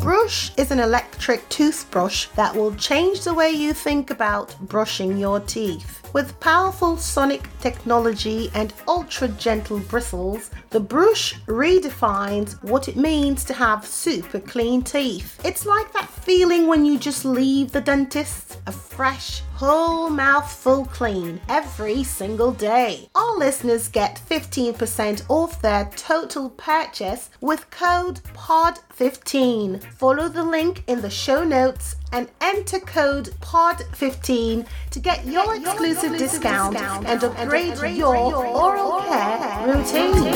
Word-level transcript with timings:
Brush 0.00 0.52
is 0.56 0.70
an 0.70 0.80
electric 0.80 1.46
toothbrush 1.50 2.28
that 2.36 2.56
will 2.56 2.74
change 2.76 3.20
the 3.20 3.34
way 3.34 3.50
you 3.50 3.74
think 3.74 4.10
about 4.10 4.58
brushing 4.60 5.18
your 5.18 5.40
teeth. 5.40 6.07
With 6.12 6.40
powerful 6.40 6.96
sonic 6.96 7.48
technology 7.60 8.50
and 8.54 8.72
ultra 8.86 9.28
gentle 9.28 9.78
bristles, 9.78 10.50
the 10.70 10.80
brush 10.80 11.34
redefines 11.46 12.62
what 12.62 12.88
it 12.88 12.96
means 12.96 13.44
to 13.44 13.54
have 13.54 13.86
super 13.86 14.40
clean 14.40 14.82
teeth. 14.82 15.38
It's 15.44 15.66
like 15.66 15.92
that 15.92 16.08
feeling 16.08 16.66
when 16.66 16.86
you 16.86 16.98
just 16.98 17.24
leave 17.24 17.72
the 17.72 17.80
dentist, 17.80 18.58
a 18.66 18.72
fresh, 18.72 19.42
whole 19.54 20.08
mouth 20.08 20.50
full 20.50 20.86
clean 20.86 21.40
every 21.48 22.04
single 22.04 22.52
day. 22.52 23.08
Our 23.14 23.36
listeners 23.36 23.88
get 23.88 24.20
15% 24.28 25.24
off 25.28 25.60
their 25.60 25.90
total 25.96 26.50
purchase 26.50 27.30
with 27.40 27.68
code 27.70 28.20
POD15. 28.34 29.84
Follow 29.94 30.28
the 30.28 30.44
link 30.44 30.84
in 30.86 31.00
the 31.02 31.10
show 31.10 31.44
notes 31.44 31.96
and 32.12 32.28
enter 32.40 32.80
code 32.80 33.30
POD15 33.40 34.66
to 34.90 35.00
get 35.00 35.24
your 35.26 35.54
exclusive 35.54 36.16
discount 36.18 36.76
and 36.76 37.24
upgrade 37.24 37.76
your 37.96 38.16
oral 38.16 39.02
care 39.08 39.74
routine. 39.74 40.32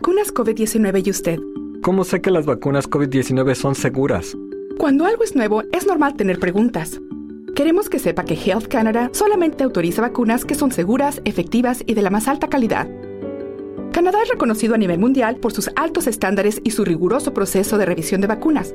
Vacunas 0.00 0.32
COVID-19 0.32 1.06
y 1.06 1.10
usted. 1.10 1.38
¿Cómo 1.82 2.04
sé 2.04 2.20
que 2.20 2.30
las 2.30 2.46
vacunas 2.46 2.88
COVID-19 2.88 3.54
son 3.54 3.74
seguras? 3.74 4.36
Cuando 4.78 5.04
algo 5.04 5.24
es 5.24 5.34
nuevo, 5.34 5.62
es 5.72 5.86
normal 5.86 6.14
tener 6.16 6.38
preguntas. 6.38 7.00
Queremos 7.54 7.88
que 7.88 7.98
sepa 7.98 8.24
que 8.24 8.34
Health 8.34 8.68
Canada 8.68 9.10
solamente 9.12 9.64
autoriza 9.64 10.00
vacunas 10.00 10.44
que 10.44 10.54
son 10.54 10.72
seguras, 10.72 11.20
efectivas 11.24 11.82
y 11.86 11.94
de 11.94 12.02
la 12.02 12.10
más 12.10 12.28
alta 12.28 12.48
calidad. 12.48 12.88
Canadá 13.92 14.22
es 14.22 14.30
reconocido 14.30 14.74
a 14.74 14.78
nivel 14.78 14.98
mundial 14.98 15.36
por 15.36 15.52
sus 15.52 15.70
altos 15.76 16.06
estándares 16.06 16.60
y 16.64 16.70
su 16.70 16.84
riguroso 16.84 17.34
proceso 17.34 17.76
de 17.76 17.86
revisión 17.86 18.22
de 18.22 18.26
vacunas. 18.26 18.74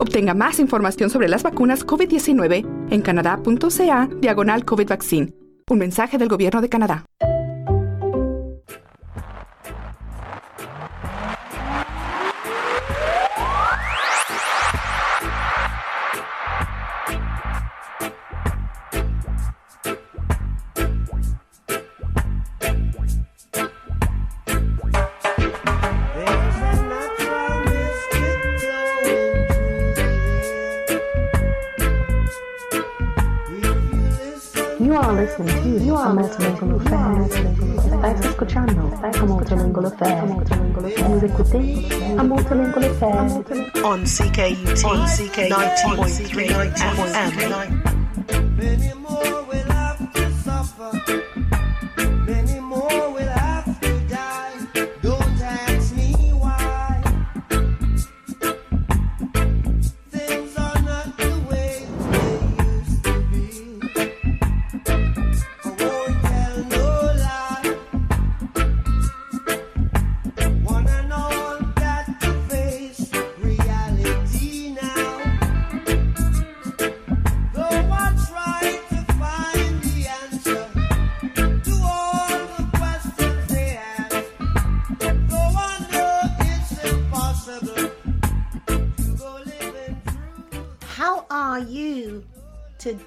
Obtenga 0.00 0.32
más 0.32 0.58
información 0.58 1.10
sobre 1.10 1.28
las 1.28 1.42
vacunas 1.42 1.86
COVID-19 1.86 2.88
en 2.90 3.02
canadá.ca 3.02 4.08
diagonal 4.18 4.64
COVID 4.64 4.88
Vaccine. 4.88 5.34
Un 5.68 5.78
mensaje 5.78 6.16
del 6.16 6.28
Gobierno 6.28 6.62
de 6.62 6.70
Canadá. 6.70 7.04
To 36.10 36.42
you 36.42 36.48
are 36.48 36.56
Multilingual 36.56 36.80
Affairs. 36.80 37.34
Estás 37.92 38.20
escuchando 38.26 38.90
a 39.02 39.26
Multilingual 39.26 39.86
Affairs. 39.86 40.30
Vous 41.06 41.24
écoutez 41.24 41.86
a 42.18 42.22
Multilingual 42.22 42.84
Affairs. 42.84 43.32
On 43.84 44.04
CKUT, 44.04 44.84
on 44.84 45.04
CK 45.06 45.48
90.3 45.48 46.72
FM. 47.14 47.89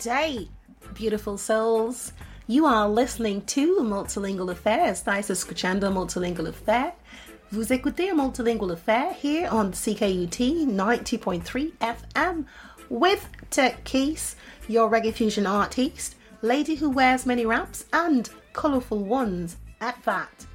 Today, 0.04 0.50
beautiful 0.96 1.38
souls? 1.38 2.12
You 2.48 2.66
are 2.66 2.90
listening 2.90 3.42
to 3.44 3.80
Multilingual 3.80 4.52
Affairs. 4.52 5.02
Estáis 5.02 5.30
escuchando 5.30 5.90
Multilingual 5.94 6.50
Affair. 6.50 6.92
Vous 7.54 7.70
écoutez 7.70 8.12
Multilingual 8.12 8.74
Affair 8.74 9.14
here 9.14 9.48
on 9.48 9.72
CKUT 9.72 10.68
90.3 10.68 11.72
FM 11.80 12.46
with 12.90 13.30
Tech 13.50 13.82
Keys, 13.86 14.36
your 14.68 14.90
reggae 14.90 15.14
fusion 15.14 15.46
artist, 15.46 16.16
lady 16.42 16.76
who 16.76 16.90
wears 16.90 17.26
many 17.26 17.46
wraps 17.46 17.86
and 17.94 18.30
colourful 18.52 19.06
ones 19.06 19.56
at 19.80 20.04
that. 20.04 20.46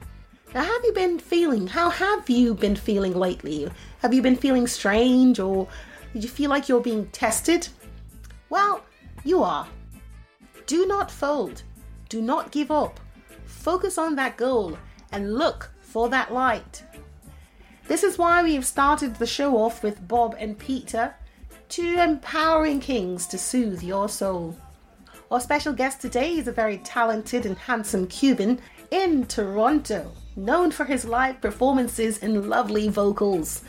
Now, 0.52 0.62
have 0.62 0.84
you 0.84 0.92
been 0.92 1.18
feeling? 1.18 1.66
How 1.66 1.88
have 1.88 2.28
you 2.28 2.52
been 2.52 2.76
feeling 2.76 3.14
lately? 3.14 3.66
Have 4.02 4.12
you 4.12 4.20
been 4.20 4.36
feeling 4.36 4.66
strange 4.66 5.40
or 5.40 5.66
did 6.12 6.22
you 6.22 6.28
feel 6.28 6.50
like 6.50 6.68
you're 6.68 6.82
being 6.82 7.06
tested? 7.12 7.66
Well, 8.50 8.82
you 9.24 9.42
are. 9.42 9.66
Do 10.66 10.86
not 10.86 11.10
fold. 11.10 11.62
Do 12.08 12.20
not 12.22 12.52
give 12.52 12.70
up. 12.70 13.00
Focus 13.44 13.98
on 13.98 14.16
that 14.16 14.36
goal 14.36 14.78
and 15.12 15.34
look 15.34 15.70
for 15.80 16.08
that 16.08 16.32
light. 16.32 16.82
This 17.86 18.02
is 18.02 18.18
why 18.18 18.42
we 18.42 18.54
have 18.54 18.66
started 18.66 19.16
the 19.16 19.26
show 19.26 19.56
off 19.56 19.82
with 19.82 20.06
Bob 20.06 20.36
and 20.38 20.58
Peter, 20.58 21.14
two 21.68 21.96
empowering 21.98 22.80
kings 22.80 23.26
to 23.28 23.38
soothe 23.38 23.82
your 23.82 24.08
soul. 24.08 24.56
Our 25.30 25.40
special 25.40 25.72
guest 25.72 26.00
today 26.00 26.34
is 26.36 26.48
a 26.48 26.52
very 26.52 26.78
talented 26.78 27.46
and 27.46 27.56
handsome 27.56 28.06
Cuban 28.06 28.60
in 28.90 29.26
Toronto, 29.26 30.12
known 30.36 30.70
for 30.70 30.84
his 30.84 31.04
live 31.04 31.40
performances 31.40 32.18
and 32.18 32.48
lovely 32.48 32.88
vocals. 32.88 33.62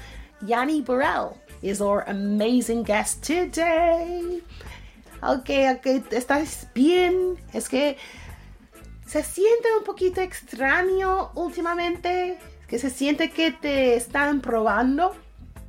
Yanni 0.45 0.81
Burrell 0.81 1.37
is 1.61 1.81
our 1.81 2.03
amazing 2.03 2.83
guest 2.83 3.23
today. 3.23 4.41
Ok, 5.21 5.49
ok, 5.75 6.11
¿estás 6.11 6.67
bien? 6.73 7.37
Es 7.51 7.67
que 7.67 7.97
se 9.05 9.21
siente 9.23 9.67
un 9.77 9.83
poquito 9.83 10.21
extraño 10.21 11.31
últimamente, 11.35 12.37
que 12.67 12.79
se 12.79 12.89
siente 12.89 13.31
que 13.31 13.51
te 13.51 13.95
están 13.95 14.39
probando. 14.39 15.15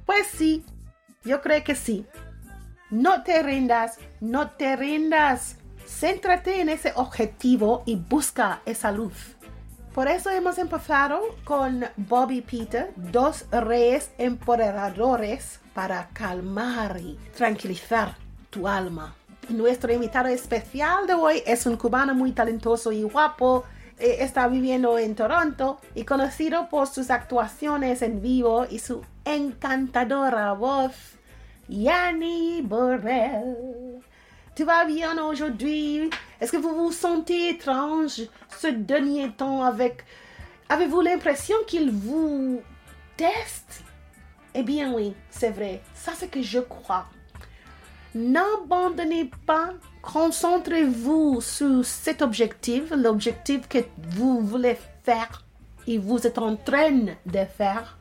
Pues 0.06 0.28
sí, 0.28 0.64
yo 1.24 1.40
creo 1.40 1.64
que 1.64 1.74
sí. 1.74 2.06
No 2.90 3.24
te 3.24 3.42
rindas, 3.42 3.98
no 4.20 4.50
te 4.50 4.76
rindas. 4.76 5.56
Céntrate 5.84 6.60
en 6.60 6.68
ese 6.68 6.92
objetivo 6.94 7.82
y 7.86 7.96
busca 7.96 8.60
esa 8.66 8.92
luz. 8.92 9.36
Por 9.94 10.06
eso 10.06 10.30
hemos 10.30 10.58
empezado 10.58 11.20
con 11.42 11.84
Bobby 11.96 12.42
Peter, 12.42 12.92
dos 12.94 13.46
reyes 13.50 14.12
empoderadores 14.18 15.58
para 15.74 16.08
calmar 16.12 17.00
y 17.00 17.18
tranquilizar 17.34 18.16
tu 18.50 18.68
alma. 18.68 19.16
Nuestro 19.50 19.92
invitado 19.92 20.28
especial 20.28 21.08
de 21.08 21.14
hoy 21.14 21.42
es 21.44 21.66
un 21.66 21.76
cubano 21.76 22.14
muy 22.14 22.30
talentoso 22.30 22.92
y 22.92 23.02
guapo. 23.02 23.64
Eh, 23.98 24.18
está 24.20 24.46
viviendo 24.46 24.96
en 24.96 25.16
Toronto 25.16 25.80
y 25.96 26.04
conocido 26.04 26.68
por 26.68 26.86
sus 26.86 27.10
actuaciones 27.10 28.00
en 28.02 28.22
vivo 28.22 28.66
y 28.70 28.78
su 28.78 29.02
encantadora 29.24 30.52
voz, 30.52 30.92
Yanni 31.68 32.62
Borrell. 32.62 34.00
Tu 34.54 34.64
vas 34.64 34.86
bien 34.86 35.18
aujourd'hui? 35.18 36.10
Est-ce 36.40 36.52
que 36.52 36.58
vous 36.58 36.74
vous 36.76 36.92
sentez 36.92 37.50
étrange 37.50 38.22
ce 38.56 38.68
dernier 38.68 39.32
temps 39.32 39.64
avec... 39.64 40.04
Avez-vous 40.68 41.00
l'impression 41.00 41.56
qu'il 41.66 41.90
vous 41.90 42.62
teste? 43.16 43.82
Eh 44.54 44.62
bien 44.62 44.92
oui, 44.92 45.14
c'est 45.28 45.50
vrai. 45.50 45.82
Ça, 45.94 46.12
c'est 46.14 46.30
que 46.30 46.40
je 46.40 46.60
crois. 46.60 47.06
N'abandonnez 48.14 49.30
pas, 49.46 49.70
concentrez-vous 50.02 51.40
sur 51.40 51.84
cet 51.84 52.22
objectif, 52.22 52.90
l'objectif 52.90 53.68
que 53.68 53.78
vous 54.10 54.40
voulez 54.40 54.76
faire 55.04 55.44
et 55.86 55.96
vous 55.98 56.26
êtes 56.26 56.38
en 56.38 56.56
train 56.56 57.06
de 57.24 57.44
faire. 57.56 57.98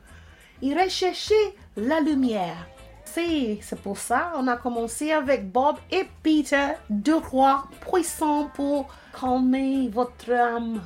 Et 0.62 0.74
recherchez 0.74 1.54
la 1.76 2.00
lumière. 2.00 2.66
C'est 3.04 3.60
pour 3.82 3.98
ça 3.98 4.32
on 4.36 4.46
a 4.46 4.56
commencé 4.56 5.10
avec 5.10 5.50
Bob 5.50 5.76
et 5.90 6.08
Peter, 6.22 6.74
deux 6.88 7.16
rois 7.16 7.68
puissants 7.80 8.50
pour 8.54 8.86
calmer 9.18 9.88
votre 9.88 10.32
âme. 10.32 10.80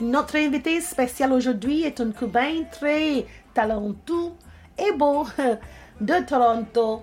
Notre 0.00 0.36
invité 0.36 0.80
spécial 0.80 1.32
aujourd'hui 1.32 1.82
est 1.82 2.00
un 2.00 2.12
Cubain 2.12 2.64
très 2.70 3.26
talentueux 3.54 4.32
et 4.78 4.92
beau 4.92 5.26
de 6.00 6.24
Toronto, 6.24 7.02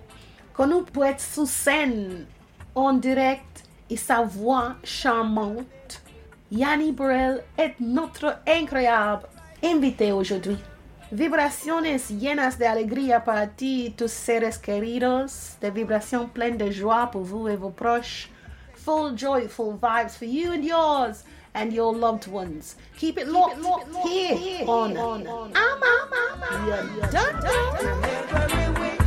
quand 0.57 0.71
on 0.71 0.83
peut 0.83 1.04
être 1.04 1.21
sous 1.21 1.45
scène, 1.45 2.25
en 2.74 2.94
direct, 2.94 3.63
et 3.92 3.95
sa 3.95 4.24
voix 4.24 4.75
charmante, 4.83 6.01
Yanni 6.51 6.92
Burrell 6.92 7.44
est 7.59 7.75
notre 7.80 8.39
incroyable 8.48 9.27
invité 9.63 10.12
aujourd'hui. 10.12 10.57
Vibraciones 11.12 12.09
llenas 12.09 12.57
de 12.57 12.65
alegría 12.65 13.24
para 13.24 13.45
ti, 13.45 13.94
tus 13.95 14.12
seres 14.12 14.57
queridos, 14.57 15.57
de 15.62 15.69
vibración 15.69 16.27
pleines 16.27 16.57
de 16.57 16.71
joie 16.71 17.07
pour 17.12 17.21
vous 17.21 17.48
et 17.48 17.56
vos 17.56 17.69
proches. 17.69 18.27
Full 18.74 19.15
joyful 19.15 19.77
vibes 19.80 20.18
for 20.18 20.25
you 20.25 20.51
and 20.51 20.63
yours 20.63 21.24
and 21.54 21.71
your 21.71 21.94
loved 21.94 22.27
ones. 22.27 22.75
Keep 22.98 23.19
it 23.19 23.27
locked, 23.27 23.57
Keep 23.57 23.75
it 23.75 24.09
here, 24.09 24.36
here 24.36 24.65
on, 24.68 24.98
on, 24.98 25.27
on. 25.27 25.51
I'm, 25.56 25.83
I'm, 28.74 29.06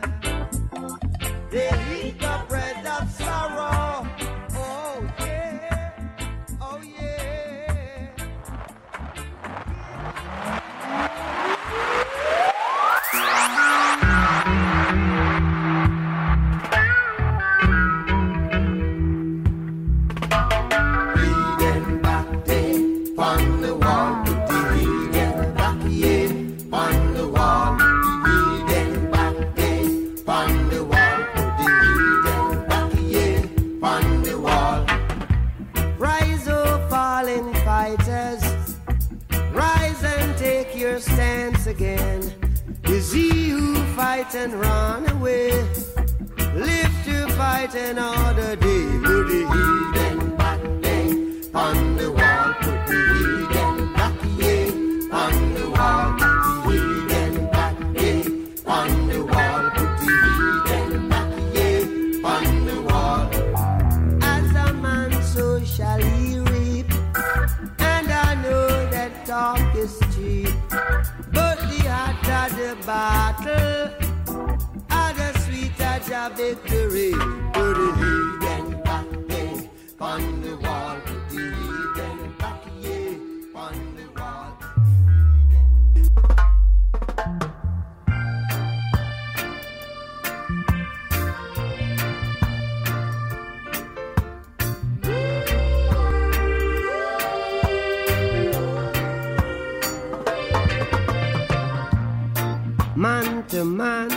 The 103.51 103.65
man 103.65 104.09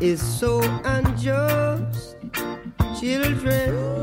is 0.00 0.22
so 0.22 0.60
unjust. 0.84 2.14
Children. 3.00 3.99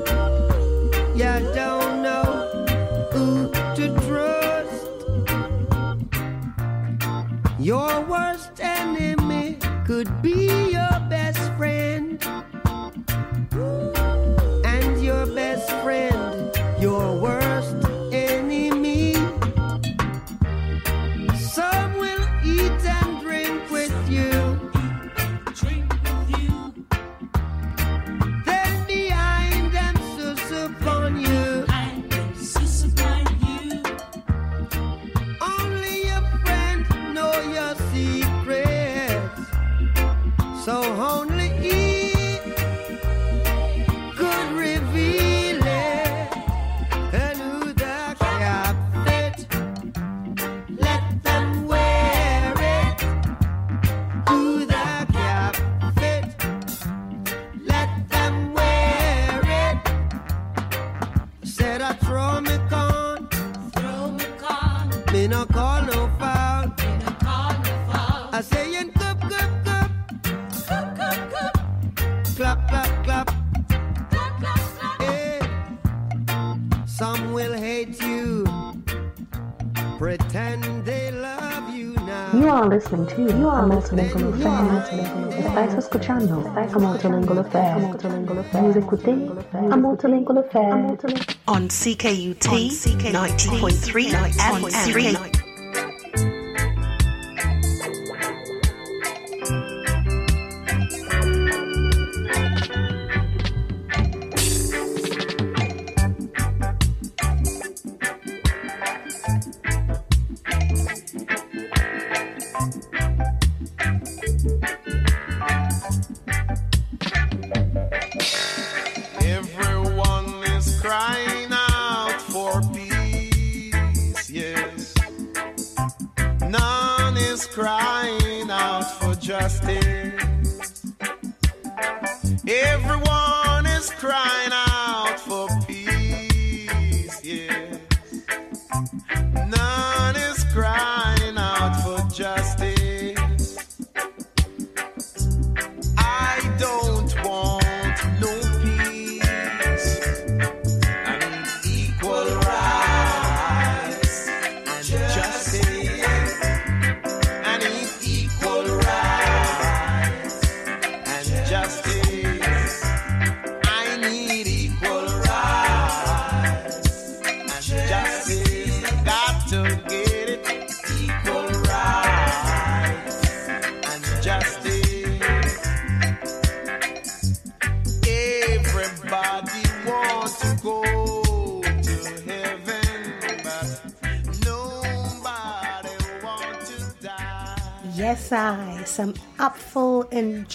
Gentil, 82.90 83.50
a 83.50 83.68
multilingual 83.68 84.34
affair. 84.34 84.84
Estáis 85.40 85.74
escuchando 85.74 86.44
a 86.56 86.80
multilingual 86.80 87.40
affair. 87.40 87.74
A 87.74 87.80
multilingual 89.78 90.38
affair. 90.40 90.74
On 91.48 91.68
CKUT 91.68 92.46
90.3 93.12 94.14
FM. 94.72 95.37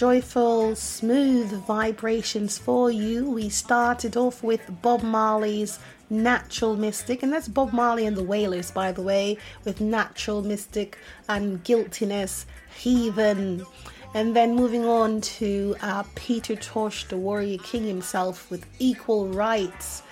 Joyful, 0.03 0.75
smooth 0.75 1.49
vibrations 1.65 2.57
for 2.57 2.91
you. 2.91 3.31
We 3.31 3.47
started 3.47 4.17
off 4.17 4.43
with 4.43 4.59
Bob 4.81 5.01
Marley's 5.01 5.79
Natural 6.09 6.75
Mystic, 6.75 7.23
and 7.23 7.31
that's 7.31 7.47
Bob 7.47 7.71
Marley 7.71 8.05
and 8.05 8.17
the 8.17 8.21
Wailers, 8.21 8.69
by 8.69 8.91
the 8.91 9.01
way, 9.01 9.37
with 9.63 9.79
Natural 9.79 10.41
Mystic 10.41 10.97
and 11.29 11.63
Guiltiness, 11.63 12.45
Heathen. 12.75 13.65
And 14.13 14.35
then 14.35 14.57
moving 14.57 14.83
on 14.83 15.21
to 15.21 15.77
uh, 15.81 16.03
Peter 16.15 16.57
Tosh, 16.57 17.05
the 17.05 17.15
Warrior 17.15 17.59
King 17.59 17.87
himself, 17.87 18.51
with 18.51 18.65
Equal 18.79 19.29
Rights. 19.29 20.03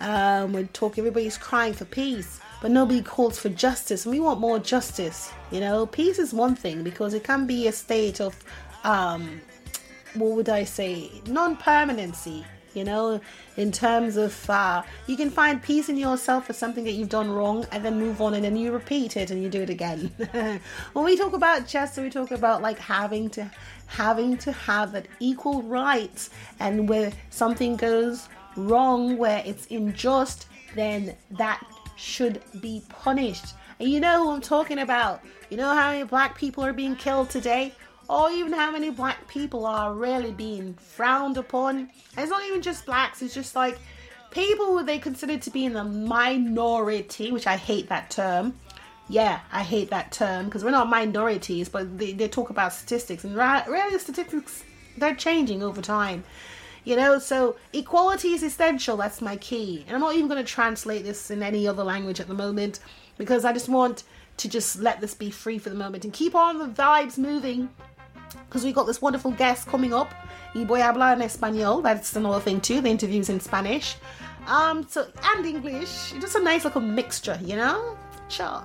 Um, 0.00 0.54
we 0.54 0.64
talk, 0.64 0.96
everybody's 0.96 1.36
crying 1.36 1.74
for 1.74 1.84
peace, 1.84 2.40
but 2.62 2.70
nobody 2.70 3.02
calls 3.02 3.38
for 3.38 3.50
justice. 3.50 4.06
And 4.06 4.12
we 4.14 4.20
want 4.20 4.40
more 4.40 4.58
justice. 4.58 5.30
You 5.50 5.60
know, 5.60 5.84
peace 5.84 6.18
is 6.18 6.32
one 6.32 6.54
thing 6.54 6.82
because 6.82 7.12
it 7.12 7.24
can 7.24 7.46
be 7.46 7.68
a 7.68 7.72
state 7.72 8.22
of, 8.22 8.34
um, 8.88 9.42
what 10.14 10.30
would 10.30 10.48
I 10.48 10.64
say, 10.64 11.10
non 11.26 11.56
permanency. 11.56 12.44
You 12.74 12.84
know, 12.84 13.20
in 13.56 13.72
terms 13.72 14.16
of, 14.16 14.48
uh, 14.48 14.82
you 15.06 15.16
can 15.16 15.30
find 15.30 15.60
peace 15.60 15.88
in 15.88 15.96
yourself 15.96 16.46
for 16.46 16.52
something 16.52 16.84
that 16.84 16.92
you've 16.92 17.08
done 17.08 17.30
wrong 17.30 17.66
and 17.72 17.84
then 17.84 17.98
move 17.98 18.20
on 18.20 18.34
and 18.34 18.44
then 18.44 18.56
you 18.56 18.70
repeat 18.70 19.16
it 19.16 19.30
and 19.30 19.42
you 19.42 19.48
do 19.48 19.62
it 19.62 19.70
again. 19.70 20.12
when 20.92 21.04
we 21.04 21.16
talk 21.16 21.32
about 21.32 21.66
justice, 21.66 22.04
we 22.04 22.10
talk 22.10 22.30
about 22.30 22.62
like 22.62 22.78
having 22.78 23.30
to, 23.30 23.50
having 23.86 24.36
to 24.38 24.52
have 24.52 24.92
that 24.92 25.06
equal 25.18 25.62
rights 25.62 26.30
and 26.60 26.88
where 26.88 27.10
something 27.30 27.74
goes 27.74 28.28
wrong, 28.54 29.16
where 29.16 29.42
it's 29.44 29.66
unjust, 29.70 30.46
then 30.76 31.16
that 31.32 31.60
should 31.96 32.40
be 32.60 32.82
punished. 32.90 33.54
And 33.80 33.88
you 33.88 33.98
know 33.98 34.24
who 34.24 34.30
I'm 34.30 34.40
talking 34.40 34.78
about. 34.80 35.22
You 35.50 35.56
know 35.56 35.74
how 35.74 35.90
many 35.90 36.04
black 36.04 36.36
people 36.38 36.64
are 36.64 36.74
being 36.74 36.94
killed 36.94 37.30
today? 37.30 37.72
Or 38.08 38.30
even 38.30 38.52
how 38.52 38.70
many 38.70 38.90
black 38.90 39.28
people 39.28 39.66
are 39.66 39.92
really 39.92 40.32
being 40.32 40.74
frowned 40.74 41.36
upon. 41.36 41.76
And 41.76 41.90
it's 42.16 42.30
not 42.30 42.44
even 42.46 42.62
just 42.62 42.86
blacks, 42.86 43.20
it's 43.22 43.34
just 43.34 43.54
like 43.54 43.78
people 44.30 44.66
who 44.66 44.82
they 44.84 44.98
consider 44.98 45.38
to 45.38 45.50
be 45.50 45.64
in 45.64 45.74
the 45.74 45.84
minority, 45.84 47.32
which 47.32 47.46
I 47.46 47.56
hate 47.56 47.88
that 47.88 48.10
term. 48.10 48.54
Yeah, 49.08 49.40
I 49.52 49.62
hate 49.62 49.90
that 49.90 50.12
term 50.12 50.46
because 50.46 50.64
we're 50.64 50.70
not 50.70 50.88
minorities, 50.88 51.68
but 51.68 51.98
they, 51.98 52.12
they 52.12 52.28
talk 52.28 52.50
about 52.50 52.72
statistics, 52.72 53.24
and 53.24 53.34
really 53.34 53.98
statistics 53.98 54.64
they're 54.98 55.14
changing 55.14 55.62
over 55.62 55.80
time. 55.80 56.24
You 56.84 56.96
know, 56.96 57.18
so 57.18 57.56
equality 57.72 58.32
is 58.32 58.42
essential. 58.42 58.96
That's 58.96 59.20
my 59.20 59.36
key. 59.36 59.84
And 59.86 59.94
I'm 59.94 60.00
not 60.00 60.14
even 60.14 60.28
going 60.28 60.42
to 60.42 60.50
translate 60.50 61.04
this 61.04 61.30
in 61.30 61.42
any 61.42 61.66
other 61.66 61.84
language 61.84 62.20
at 62.20 62.28
the 62.28 62.34
moment 62.34 62.80
because 63.18 63.44
I 63.44 63.52
just 63.52 63.68
want 63.68 64.04
to 64.38 64.48
just 64.48 64.78
let 64.78 65.00
this 65.00 65.14
be 65.14 65.30
free 65.30 65.58
for 65.58 65.68
the 65.68 65.76
moment 65.76 66.04
and 66.04 66.12
keep 66.12 66.34
on 66.34 66.58
the 66.58 66.66
vibes 66.66 67.18
moving 67.18 67.68
because 68.48 68.64
we 68.64 68.72
got 68.72 68.86
this 68.86 69.02
wonderful 69.02 69.30
guest 69.32 69.66
coming 69.66 69.92
up. 69.92 70.12
Y 70.54 70.64
voy 70.64 70.80
a 70.80 70.84
hablar 70.84 71.12
en 71.12 71.22
español. 71.22 71.82
That's 71.82 72.16
another 72.16 72.40
thing 72.40 72.60
too. 72.60 72.80
The 72.80 72.88
interviews 72.88 73.28
in 73.28 73.40
Spanish, 73.40 73.96
um, 74.46 74.86
so 74.88 75.06
and 75.22 75.44
English. 75.44 76.12
Just 76.20 76.36
a 76.36 76.40
nice 76.40 76.64
little 76.64 76.80
mixture, 76.80 77.38
you 77.42 77.56
know. 77.56 77.96
Sure. 78.28 78.62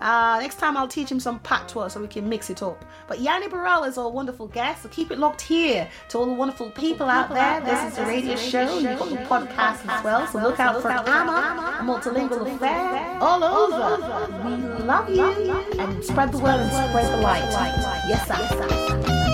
Uh, 0.00 0.38
next 0.40 0.56
time 0.56 0.76
I'll 0.76 0.88
teach 0.88 1.10
him 1.10 1.18
some 1.18 1.38
patois 1.38 1.88
so 1.88 2.00
we 2.00 2.06
can 2.06 2.28
mix 2.28 2.50
it 2.50 2.62
up. 2.62 2.84
But 3.08 3.20
Yanni 3.20 3.48
Burrell 3.48 3.84
is 3.84 3.96
our 3.96 4.10
wonderful 4.10 4.46
guest, 4.46 4.82
so 4.82 4.90
keep 4.90 5.10
it 5.10 5.18
locked 5.18 5.40
here 5.40 5.88
to 6.10 6.18
all 6.18 6.26
the 6.26 6.34
wonderful 6.34 6.70
people 6.70 7.08
out 7.08 7.30
there. 7.30 7.60
This 7.62 7.92
is 7.92 7.96
the 7.96 8.04
radio 8.04 8.36
show. 8.36 8.78
You've 8.78 8.98
got 8.98 9.08
the 9.08 9.16
podcast 9.16 9.88
as 9.88 10.04
well, 10.04 10.26
so 10.26 10.38
look 10.38 10.60
out 10.60 10.82
for 10.82 10.90
Amma, 10.90 11.78
a 11.80 11.82
multilingual 11.82 12.54
affair, 12.54 13.18
all 13.22 13.42
over. 13.42 14.26
We 14.44 14.84
love 14.84 15.08
you 15.08 15.52
and 15.78 16.04
spread 16.04 16.30
the 16.30 16.38
word 16.38 16.60
and 16.60 16.70
spread 16.70 17.12
the 17.12 17.22
light. 17.22 17.42
Yes, 18.06 18.28
sir. 18.28 18.36
Yes, 18.38 19.06
sir. 19.06 19.25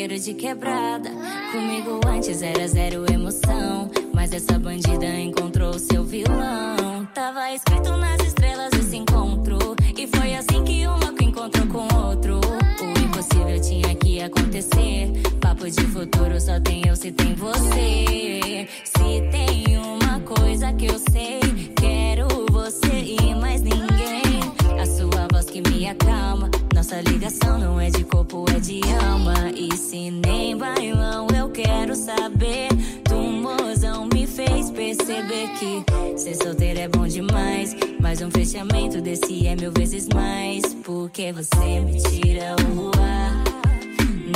Num 0.00 0.06
maloqueiro 0.06 0.18
de 0.18 0.34
quebrada? 0.34 1.10
Comigo 1.52 2.00
antes 2.06 2.42
era 2.42 2.66
zero 2.66 3.04
emoção, 3.12 3.90
mas 4.14 4.32
essa 4.32 4.58
bandida 4.58 5.06
encontrou 5.06 5.78
seu 5.78 6.04
vilão. 6.04 7.06
Tava 7.14 7.52
escrito 7.52 7.96
nas 7.96 8.20
estrelas 8.20 8.72
esse 8.74 8.96
encontro. 8.96 9.58
E 9.96 10.06
foi 10.06 10.34
assim 10.34 10.64
que 10.64 10.86
um 10.86 10.96
louco 10.98 11.22
encontrou 11.22 11.66
com 11.66 11.96
outro. 11.96 12.40
O 12.40 12.98
impossível 13.04 13.60
tinha 13.60 13.94
que 13.96 14.22
acontecer. 14.22 15.12
Papo 15.40 15.68
de 15.70 15.82
futuro 15.88 16.40
só 16.40 16.58
tem 16.60 16.86
eu 16.86 16.96
se 16.96 17.12
tem 17.12 17.34
você. 17.34 18.66
Se 18.84 19.30
tem 19.30 19.78
uma 19.78 20.20
coisa 20.20 20.72
que 20.72 20.86
eu 20.86 20.98
sei, 21.10 21.40
quero 21.76 22.26
você 22.50 23.16
e 23.20 23.34
mais 23.34 23.60
ninguém. 23.60 24.40
A 24.80 24.86
sua 24.86 25.28
voz 25.30 25.46
que 25.46 25.60
me 25.68 25.88
acalma. 25.88 26.50
Nossa 26.80 26.98
ligação 27.02 27.58
não 27.58 27.78
é 27.78 27.90
de 27.90 28.02
corpo, 28.04 28.46
é 28.56 28.58
de 28.58 28.80
alma. 29.04 29.34
E 29.54 29.70
se 29.76 30.10
nem 30.10 30.56
bailão, 30.56 31.26
eu 31.38 31.50
quero 31.50 31.94
saber. 31.94 32.68
Tu, 33.04 33.14
mozão, 33.14 34.08
me 34.10 34.26
fez 34.26 34.70
perceber 34.70 35.50
que 35.58 35.84
ser 36.18 36.36
solteiro 36.36 36.80
é 36.80 36.88
bom 36.88 37.06
demais. 37.06 37.76
Mas 38.00 38.22
um 38.22 38.30
fechamento 38.30 38.98
desse 39.02 39.46
é 39.46 39.54
mil 39.56 39.70
vezes 39.72 40.08
mais. 40.14 40.74
Porque 40.82 41.30
você 41.34 41.80
me 41.80 42.00
tira 42.00 42.56
o 42.74 42.90
ar. 42.98 43.44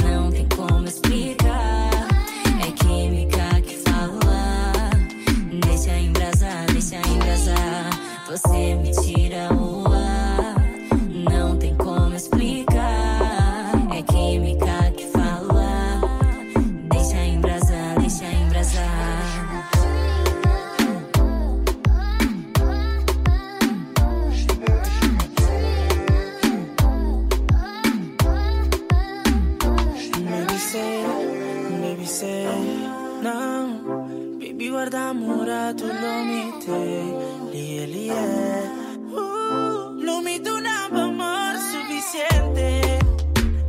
Não 0.04 0.30
tem 0.30 0.46
como 0.54 0.86
explicar. 0.86 1.90
É 2.60 2.70
química 2.72 3.62
que 3.62 3.76
fala. 3.88 4.90
Deixa 5.66 5.98
embrasar, 5.98 6.66
deixa 6.66 6.96
embrasar. 7.08 7.90
Você 8.28 8.74
me 8.74 8.90
tira 8.90 9.03
Lie, 36.66 37.86
lie. 37.86 38.10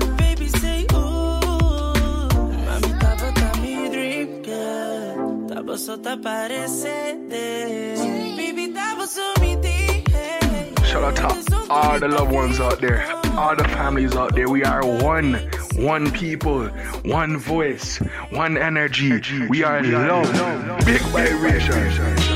Shout 10.84 11.04
out 11.04 11.16
to 11.16 11.68
all 11.70 12.00
the 12.00 12.08
loved 12.08 12.32
ones 12.32 12.60
out 12.60 12.82
there, 12.82 13.06
all 13.38 13.56
the 13.56 13.64
families 13.64 14.16
out 14.16 14.36
there. 14.36 14.50
We 14.50 14.64
are 14.64 14.86
one, 14.86 15.36
one 15.76 16.12
people, 16.12 16.68
one 17.06 17.38
voice, 17.38 17.98
one 18.32 18.58
energy. 18.58 19.48
We 19.48 19.64
are 19.64 19.82
love, 19.84 20.86
big 20.86 21.02
vibration. 21.14 22.31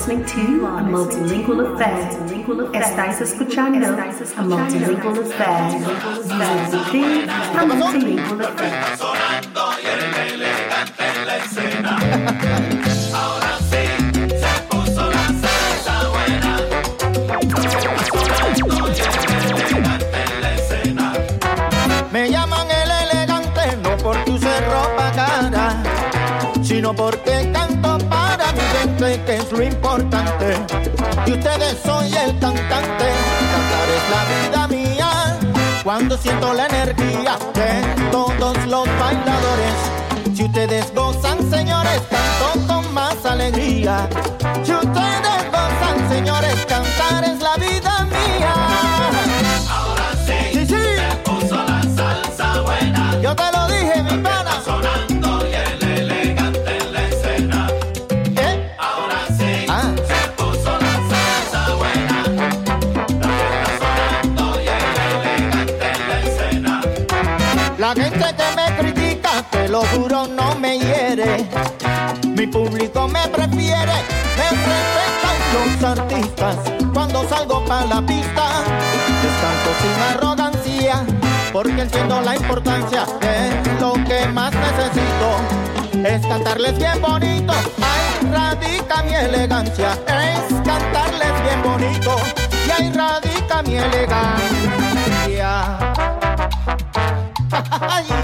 Listening 0.00 0.24
to 0.24 0.66
a 0.66 0.80
multilingual 0.82 1.74
affair. 1.74 2.08
Estáis 2.72 3.20
escuchando 3.20 3.86
a 3.86 4.42
multilingual 4.42 5.18
affair. 5.20 5.78
Vous 6.24 6.74
écoutez 6.74 7.28
a 7.58 7.66
multilingual 7.66 8.40
affair. 8.40 8.72
Me 22.10 22.30
llaman 22.30 22.68
el 22.70 22.90
elegante 22.90 23.76
no 23.82 23.96
porque 23.98 24.30
use 24.32 24.60
ropa 24.62 25.12
cara, 25.14 25.82
sino 26.62 26.94
porque 26.94 27.50
canto 27.52 27.69
para 27.69 27.69
mi 27.69 27.69
gente, 27.69 27.69
es 29.28 29.52
lo 29.52 29.62
importante. 29.62 30.56
Y 31.26 31.32
ustedes 31.32 31.76
soy 31.84 32.08
el 32.08 32.38
cantante, 32.38 33.08
cantar 33.52 33.88
es 33.96 34.04
la 34.10 34.22
vida 34.48 34.68
mía. 34.68 35.38
Cuando 35.84 36.16
siento 36.16 36.52
la 36.54 36.66
energía 36.66 37.38
de 37.54 38.10
todos 38.10 38.56
los 38.66 38.86
bailadores. 38.98 39.74
Si 40.34 40.44
ustedes 40.44 40.92
gozan, 40.94 41.38
señores, 41.50 42.00
canto 42.10 42.66
con 42.66 42.94
más 42.94 43.24
alegría. 43.24 44.08
Si 44.62 44.72
ustedes 44.72 45.50
gozan, 45.50 46.08
señores, 46.10 46.66
cantar 46.66 47.24
es 47.24 47.40
la 47.40 47.56
los 75.80 75.98
artistas. 75.98 76.56
Cuando 76.92 77.26
salgo 77.28 77.64
para 77.64 77.86
la 77.86 78.02
pista, 78.02 78.64
les 79.22 79.32
canto 79.40 79.70
sin 79.80 80.02
arrogancia, 80.14 81.04
porque 81.52 81.82
entiendo 81.82 82.20
la 82.20 82.36
importancia 82.36 83.06
de 83.20 83.80
lo 83.80 83.92
que 84.04 84.26
más 84.28 84.52
necesito. 84.52 85.38
Es 86.04 86.26
cantarles 86.26 86.78
bien 86.78 87.00
bonito, 87.00 87.52
ahí 87.52 88.30
radica 88.32 89.02
mi 89.02 89.14
elegancia. 89.14 89.92
Es 90.06 90.54
cantarles 90.64 91.42
bien 91.42 91.62
bonito, 91.62 92.16
y 92.66 92.70
ahí 92.70 92.92
radica 92.92 93.62
mi 93.62 93.76
elegancia. 93.76 94.30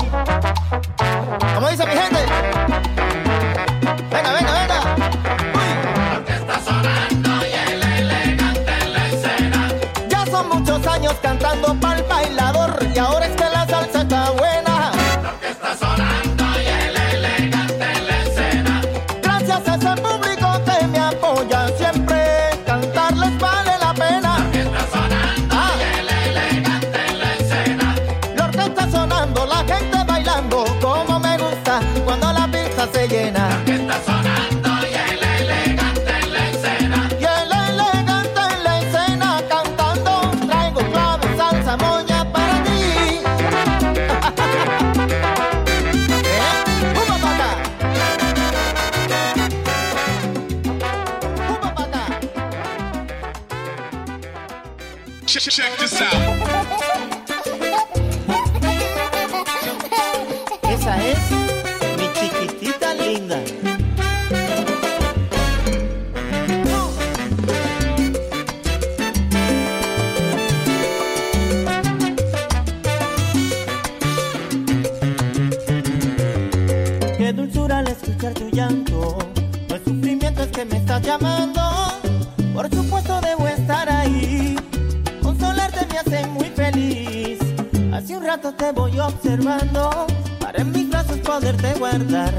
Para 90.40 90.60
en 90.60 90.72
mis 90.72 90.88
brazos 90.88 91.18
poderte 91.18 91.72
guardar. 91.74 92.34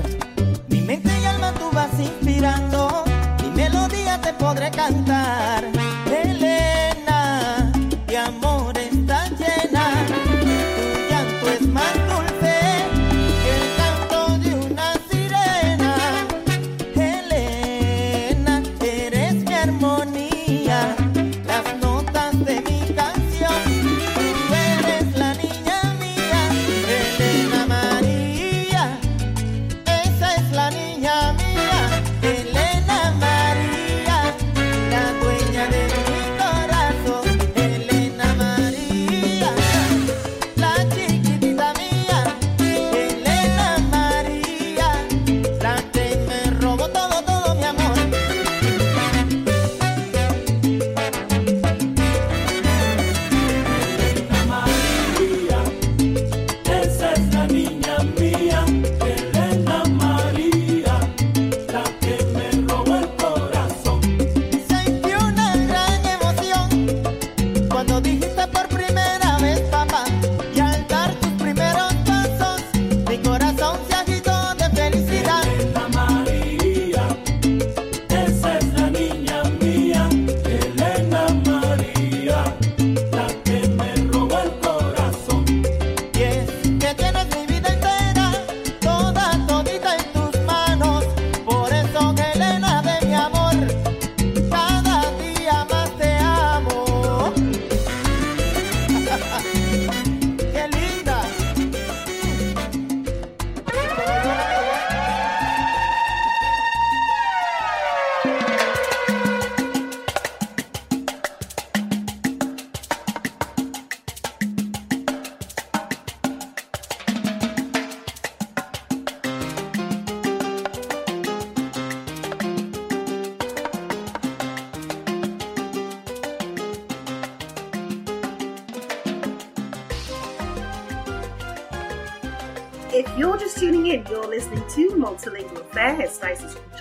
Mi 0.67 0.81
mente 0.81 1.09
y 1.21 1.23
alma 1.23 1.53
tú 1.53 1.71
vas 1.71 1.97
inspirando. 1.97 3.05
Mi 3.41 3.49
melodía 3.51 4.19
te 4.19 4.33
podré 4.33 4.69
cantar. 4.71 5.76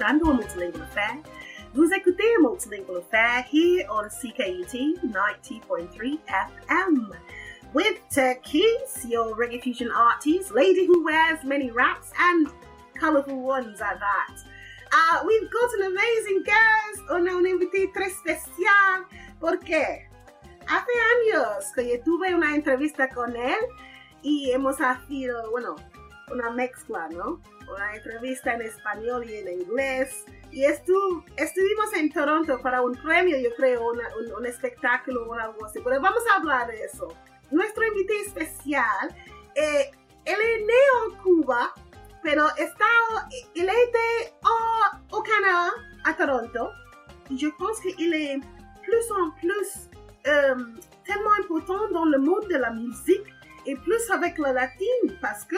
Estáis 0.07 0.21
escuchando 0.21 0.35
Multilingual 0.35 0.83
Affair. 0.83 1.19
Vous 1.75 1.93
écoutez 1.93 2.39
Multilingual 2.41 2.99
Affair 2.99 3.45
here 3.51 3.87
on 3.91 4.09
CKUT 4.09 5.03
90.3 5.03 6.19
FM. 6.29 7.11
With 7.75 7.99
Turkeys, 8.15 9.05
your 9.09 9.35
reggae 9.37 9.61
fusion 9.61 9.91
artist, 9.91 10.53
lady 10.53 10.87
who 10.87 11.05
wears 11.05 11.43
many 11.43 11.73
wraps 11.73 12.13
and 12.19 12.47
colorful 13.01 13.43
ones 13.43 13.81
at 13.81 13.99
that. 13.99 14.35
Uh, 14.93 15.25
we've 15.27 15.51
got 15.51 15.71
an 15.81 15.93
amazing 15.93 16.45
guest, 16.45 17.03
una, 17.11 17.33
una 17.33 17.51
très 17.93 18.13
especial. 18.13 19.05
¿Por 19.41 19.59
qué? 19.59 20.07
Hace 20.69 20.93
años 21.17 21.73
que 21.75 21.89
yo 21.89 22.01
tuve 22.05 22.33
una 22.33 22.55
entrevista 22.55 23.09
con 23.09 23.35
él 23.35 23.59
y 24.23 24.53
hemos 24.53 24.77
sido, 25.09 25.51
bueno, 25.51 25.75
una 26.31 26.51
mezcla, 26.51 27.09
¿no? 27.09 27.41
Una 27.75 27.95
entrevista 27.97 28.55
en 28.55 28.63
español 28.63 29.29
y 29.29 29.37
en 29.37 29.61
inglés. 29.61 30.25
Y 30.53 30.63
estu- 30.65 31.25
estuvimos 31.37 31.93
en 31.95 32.13
Toronto 32.13 32.61
para 32.63 32.81
un 32.83 32.95
premio, 32.95 33.37
yo 33.39 33.51
creo, 33.57 33.89
una- 33.91 34.09
un, 34.17 34.33
un 34.39 34.47
espectáculo 34.47 35.27
o 35.29 35.35
algo 35.35 35.65
así. 35.67 35.81
Pero 35.83 36.01
vamos 36.01 36.23
a 36.33 36.37
hablar 36.37 36.69
de 36.69 36.83
eso. 36.85 37.09
Nuestro 37.51 37.85
invité 37.87 38.21
especial, 38.21 39.15
eh, 39.55 39.91
él 40.25 40.37
es 40.41 40.61
neo 40.67 41.23
Cuba, 41.23 41.73
pero 42.23 42.47
está, 42.57 42.87
il 43.55 43.65
était 43.69 44.33
au, 44.43 45.17
au 45.19 45.23
Canada, 45.23 45.71
à 46.05 46.13
Toronto. 46.15 46.71
Et 47.31 47.37
je 47.37 47.49
pense 47.59 47.81
qu'il 47.81 48.15
est 48.15 48.39
plus 48.85 49.11
en 49.13 49.31
plus 49.41 49.91
euh, 50.27 50.57
tellement 51.05 51.33
important 51.41 51.89
dans 51.93 52.05
le 52.05 52.19
monde 52.19 52.47
de 52.49 52.57
la 52.57 52.71
musique 52.71 53.27
et 53.67 53.75
plus 53.77 54.11
avec 54.11 54.39
la 54.39 54.53
latine 54.53 55.19
parce 55.21 55.45
que 55.45 55.57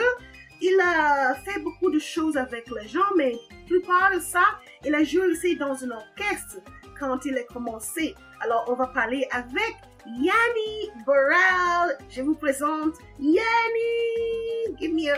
il 0.61 0.81
a 0.81 1.35
fait 1.45 1.61
beaucoup 1.61 1.91
de 1.91 1.99
choses 1.99 2.37
avec 2.37 2.69
les 2.71 2.89
gens, 2.89 3.11
mais 3.17 3.37
plupart 3.67 4.11
de 4.15 4.21
ça, 4.21 4.43
il 4.85 4.95
a 4.95 5.05
joué 5.05 5.27
aussi 5.29 5.57
dans 5.57 5.75
un 5.85 5.91
orchestre 5.91 6.59
quand 6.99 7.25
il 7.25 7.37
a 7.39 7.43
commencé. 7.45 8.15
Alors, 8.41 8.65
on 8.69 8.75
va 8.75 8.87
parler 8.89 9.27
avec 9.31 9.77
Yanni 10.07 10.91
Burrell. 11.07 11.99
Je 12.09 12.23
vous 12.23 12.35
présente 12.35 12.95
Yanni. 13.19 14.77
Give 14.79 14.95
me 14.95 15.11
a... 15.11 15.17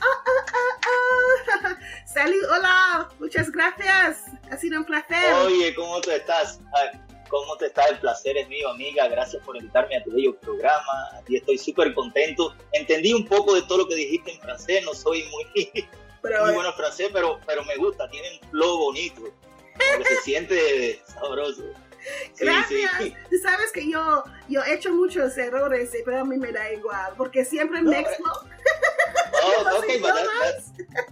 Ah, 0.00 0.22
ah, 0.26 0.58
ah. 1.64 1.68
Salut, 2.06 2.44
hola. 2.44 3.08
Muchas 3.18 3.50
gracias. 3.50 4.26
Ha 4.50 4.56
sido 4.56 4.78
un 4.78 4.84
placer. 4.84 5.32
Oye, 5.44 5.74
¿cómo 5.74 6.00
tú 6.00 6.10
estás? 6.10 6.60
¿Cómo 7.28 7.56
te 7.56 7.66
estás? 7.66 7.90
El 7.90 7.98
placer 7.98 8.36
es 8.36 8.48
mío, 8.48 8.68
amiga. 8.70 9.08
Gracias 9.08 9.42
por 9.44 9.56
invitarme 9.56 9.96
a 9.96 10.04
tu 10.04 10.12
bello 10.12 10.36
programa. 10.38 11.08
Aquí 11.18 11.36
estoy 11.36 11.58
súper 11.58 11.92
contento. 11.94 12.54
Entendí 12.72 13.12
un 13.12 13.26
poco 13.26 13.54
de 13.54 13.62
todo 13.62 13.78
lo 13.78 13.88
que 13.88 13.94
dijiste 13.96 14.32
en 14.32 14.40
francés. 14.40 14.84
No 14.84 14.94
soy 14.94 15.24
muy, 15.24 15.70
Pero, 16.22 16.44
muy 16.44 16.54
bueno 16.54 16.70
en 16.70 16.74
francés, 16.74 17.08
pero, 17.12 17.38
pero 17.46 17.64
me 17.64 17.76
gusta. 17.76 18.08
Tiene 18.10 18.40
un 18.42 18.50
flow 18.50 18.78
bonito. 18.78 19.22
Se 20.08 20.16
siente 20.22 21.02
sabroso. 21.06 21.62
Sí, 22.34 22.44
Gracias. 22.44 22.90
sí. 22.98 23.14
Tú 23.30 23.36
sabes 23.42 23.72
que 23.72 23.90
yo, 23.90 24.22
yo 24.48 24.62
he 24.62 24.74
hecho 24.74 24.92
muchos 24.92 25.36
errores, 25.38 25.92
eh, 25.94 26.02
pero 26.04 26.20
a 26.20 26.24
mí 26.24 26.36
me 26.36 26.52
da 26.52 26.72
igual, 26.72 27.12
porque 27.16 27.44
siempre 27.44 27.82
No, 27.82 27.90
mezclo. 27.90 28.32
Oh, 29.42 29.64
Los 29.64 29.74
ok, 29.78 29.86
but 30.00 30.14
that- 30.14 30.28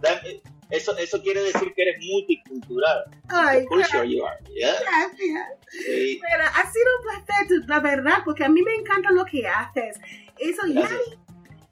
that- 0.01 0.23
that- 0.23 0.54
eso, 0.71 0.97
eso 0.97 1.23
quiere 1.23 1.43
decir 1.43 1.73
que 1.75 1.83
eres 1.83 1.97
multicultural. 2.11 3.05
Ay, 3.29 3.65
you 4.09 4.25
are. 4.25 4.39
Yeah. 4.55 4.75
gracias. 4.81 5.49
Sí. 5.71 6.21
Pero 6.21 6.45
ha 6.45 6.73
sido 6.73 6.87
un 6.99 7.03
placer, 7.25 7.69
la 7.69 7.81
verdad, 7.81 8.19
porque 8.25 8.45
a 8.45 8.49
mí 8.49 8.63
me 8.63 8.75
encanta 8.75 9.11
lo 9.11 9.25
que 9.25 9.47
haces. 9.47 9.99
Eso. 10.39 10.67
Yanni. 10.67 11.19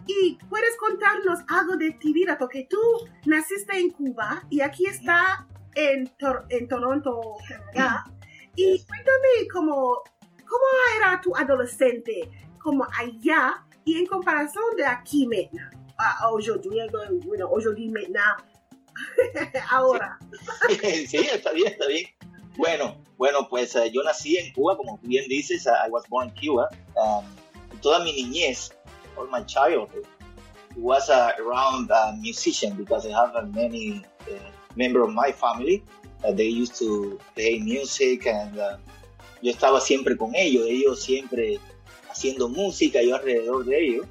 Y 0.07 0.37
puedes 0.49 0.77
contarnos 0.77 1.41
algo 1.49 1.77
de 1.77 1.93
tu 1.93 2.13
vida, 2.13 2.37
porque 2.37 2.67
tú 2.69 2.79
naciste 3.25 3.79
en 3.79 3.91
Cuba 3.91 4.43
y 4.51 4.61
aquí 4.61 4.87
está 4.87 5.47
en, 5.77 6.09
Tor- 6.19 6.45
en 6.49 6.67
Toronto, 6.69 7.37
Canadá. 7.49 8.05
Y 8.57 8.73
Yes. 8.73 8.87
cuéntame 8.87 9.49
cómo, 9.53 10.03
cómo 10.47 10.65
era 10.99 11.21
tu 11.21 11.35
adolescente, 11.37 12.29
como 12.61 12.85
allá 12.99 13.65
y 13.85 13.97
en 13.99 14.07
comparación 14.07 14.65
de 14.77 14.85
aquí 14.87 15.27
maintenant. 15.27 15.73
Ah, 15.99 16.31
aujourd'hui, 16.33 16.81
bueno, 17.25 17.49
aujourd'hui 17.51 17.89
maintenant. 17.89 18.43
Ahora. 19.71 20.19
sí, 21.09 21.17
está 21.17 21.53
bien, 21.53 21.73
está 21.73 21.87
bien. 21.87 22.07
Bueno, 22.57 22.97
bueno, 23.17 23.49
pues 23.49 23.75
eh, 23.77 23.91
yo 23.93 24.03
nací 24.03 24.37
en 24.37 24.53
Cuba, 24.53 24.77
como 24.77 24.99
bien 25.03 25.27
dices, 25.29 25.67
I 25.67 25.91
was 25.91 26.05
born 26.09 26.29
in 26.29 26.35
Cuba. 26.35 26.69
Um, 26.97 27.25
toda 27.81 28.01
mi 28.01 28.13
niñez, 28.13 28.73
all 29.17 29.29
my 29.29 29.45
childhood, 29.47 30.07
was 30.77 31.09
uh, 31.09 31.33
around 31.39 31.91
uh, 31.91 32.13
musician 32.21 32.77
because 32.77 33.07
I 33.07 33.13
have 33.13 33.35
uh, 33.35 33.47
many 33.47 34.05
uh, 34.29 34.51
member 34.77 35.03
of 35.03 35.13
my 35.13 35.33
family. 35.33 35.83
They 36.35 36.47
used 36.47 36.77
to 36.79 37.19
play 37.35 37.59
music 37.59 38.27
and 38.27 38.55
yo 39.43 39.51
estaba 39.51 39.81
siempre 39.81 40.17
con 40.17 40.37
ellos, 40.37 40.67
ellos 40.69 41.03
siempre 41.03 41.59
haciendo 42.09 42.49
música, 42.49 43.03
yo 43.03 43.17
alrededor 43.17 43.65
de 43.65 43.85
ellos. 43.85 44.07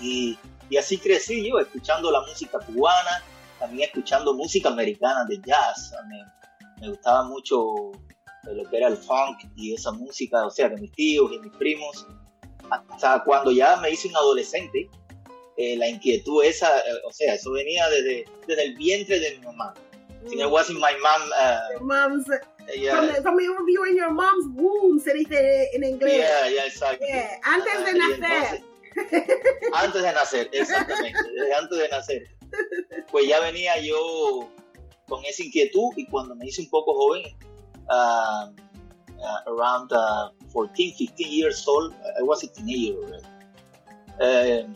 Y 0.00 0.36
así 0.76 0.98
crecí 0.98 1.48
yo, 1.48 1.58
escuchando 1.58 2.10
la 2.10 2.20
música 2.22 2.58
cubana, 2.58 3.22
también 3.60 3.88
escuchando 3.88 4.34
música 4.34 4.68
americana 4.70 5.24
de 5.28 5.38
jazz. 5.46 5.92
I 5.92 6.08
mean, 6.08 6.26
me 6.80 6.88
gustaba 6.88 7.22
mucho 7.24 7.92
lo 8.44 8.70
que 8.70 8.76
era 8.76 8.88
el 8.88 8.96
funk 8.96 9.38
y 9.54 9.74
esa 9.74 9.92
música, 9.92 10.44
o 10.46 10.50
sea, 10.50 10.68
de 10.70 10.76
mis 10.78 10.90
tíos 10.92 11.30
y 11.32 11.38
mis 11.38 11.52
primos. 11.52 12.06
Hasta 12.90 13.22
cuando 13.24 13.50
ya 13.52 13.76
me 13.76 13.90
hice 13.90 14.08
un 14.08 14.16
adolescente, 14.16 14.88
eh, 15.56 15.76
la 15.76 15.88
inquietud 15.88 16.42
esa, 16.44 16.78
eh, 16.78 16.82
o 17.04 17.12
sea, 17.12 17.34
eso 17.34 17.52
venía 17.52 17.88
desde, 17.90 18.24
desde 18.46 18.62
el 18.64 18.74
vientre 18.76 19.18
de 19.20 19.36
mi 19.38 19.44
mamá. 19.46 19.74
Si 20.28 20.38
I 20.38 20.44
was 20.46 20.68
in 20.70 20.76
my 20.76 20.92
mom, 21.02 21.22
uh, 21.30 21.72
Your 21.72 21.82
mom's, 21.82 22.26
yeah, 22.76 22.94
from, 22.96 23.06
the- 23.08 23.22
from 23.22 23.40
you, 23.40 23.84
in 23.86 23.96
your 23.96 24.10
mom's 24.10 24.46
womb, 24.54 25.00
se 25.00 25.14
dice 25.14 25.70
en 25.74 25.82
inglés. 25.82 26.18
yeah, 26.18 26.48
yeah, 26.48 26.66
exactly. 26.66 27.06
Yeah, 27.08 27.40
antes 27.44 27.84
de 27.86 27.92
nacer. 27.98 28.20
entonces- 28.20 28.64
antes 29.74 30.02
de 30.02 30.12
nacer, 30.12 30.50
exactamente, 30.52 31.18
antes 31.58 31.78
de 31.78 31.88
nacer. 31.88 32.22
Pues 33.10 33.26
ya 33.28 33.40
venía 33.40 33.78
yo 33.80 34.48
con 35.08 35.24
esa 35.24 35.42
inquietud 35.42 35.90
y 35.96 36.06
cuando 36.06 36.34
me 36.36 36.46
hice 36.46 36.62
un 36.62 36.70
poco 36.70 36.94
joven, 36.94 37.22
uh, 37.88 38.50
uh, 39.18 39.58
around 39.58 39.92
uh, 39.92 40.30
14, 40.52 40.94
15 40.96 41.24
years 41.24 41.66
old, 41.66 41.92
I 42.18 42.22
was 42.22 42.44
a 42.44 42.48
teenager 42.52 42.96
already. 43.02 43.26
Eh, 44.20 44.66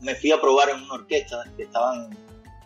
me 0.00 0.14
fui 0.14 0.30
a 0.32 0.40
probar 0.40 0.68
en 0.70 0.82
una 0.82 0.94
orquesta 0.94 1.44
que 1.56 1.62
estaban, 1.64 2.10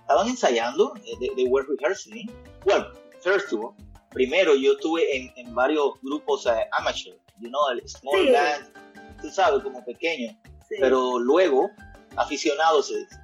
estaban 0.01 0.29
ensayando, 0.29 0.95
eh, 1.05 1.15
they, 1.21 1.29
they 1.37 1.47
were 1.49 1.65
rehearsing. 1.69 2.31
Well, 2.65 2.87
first 3.21 3.53
of 3.53 3.61
all, 3.61 3.75
primero 4.11 4.55
yo 4.55 4.73
estuve 4.73 5.17
en, 5.17 5.33
en 5.37 5.55
varios 5.55 5.95
grupos 6.03 6.47
eh, 6.47 6.67
amateur, 6.73 7.15
you 7.41 7.49
know, 7.49 7.69
el 7.71 7.87
small 7.89 8.27
Sí. 8.27 8.33
band, 8.33 8.73
tú 9.21 9.31
sabes, 9.31 9.63
como 9.63 9.85
pequeño, 9.85 10.37
Sí. 10.69 10.77
pero 10.81 11.19
luego 11.19 11.71
aficionados, 12.17 12.89
se 12.89 12.97
dice, 12.99 13.17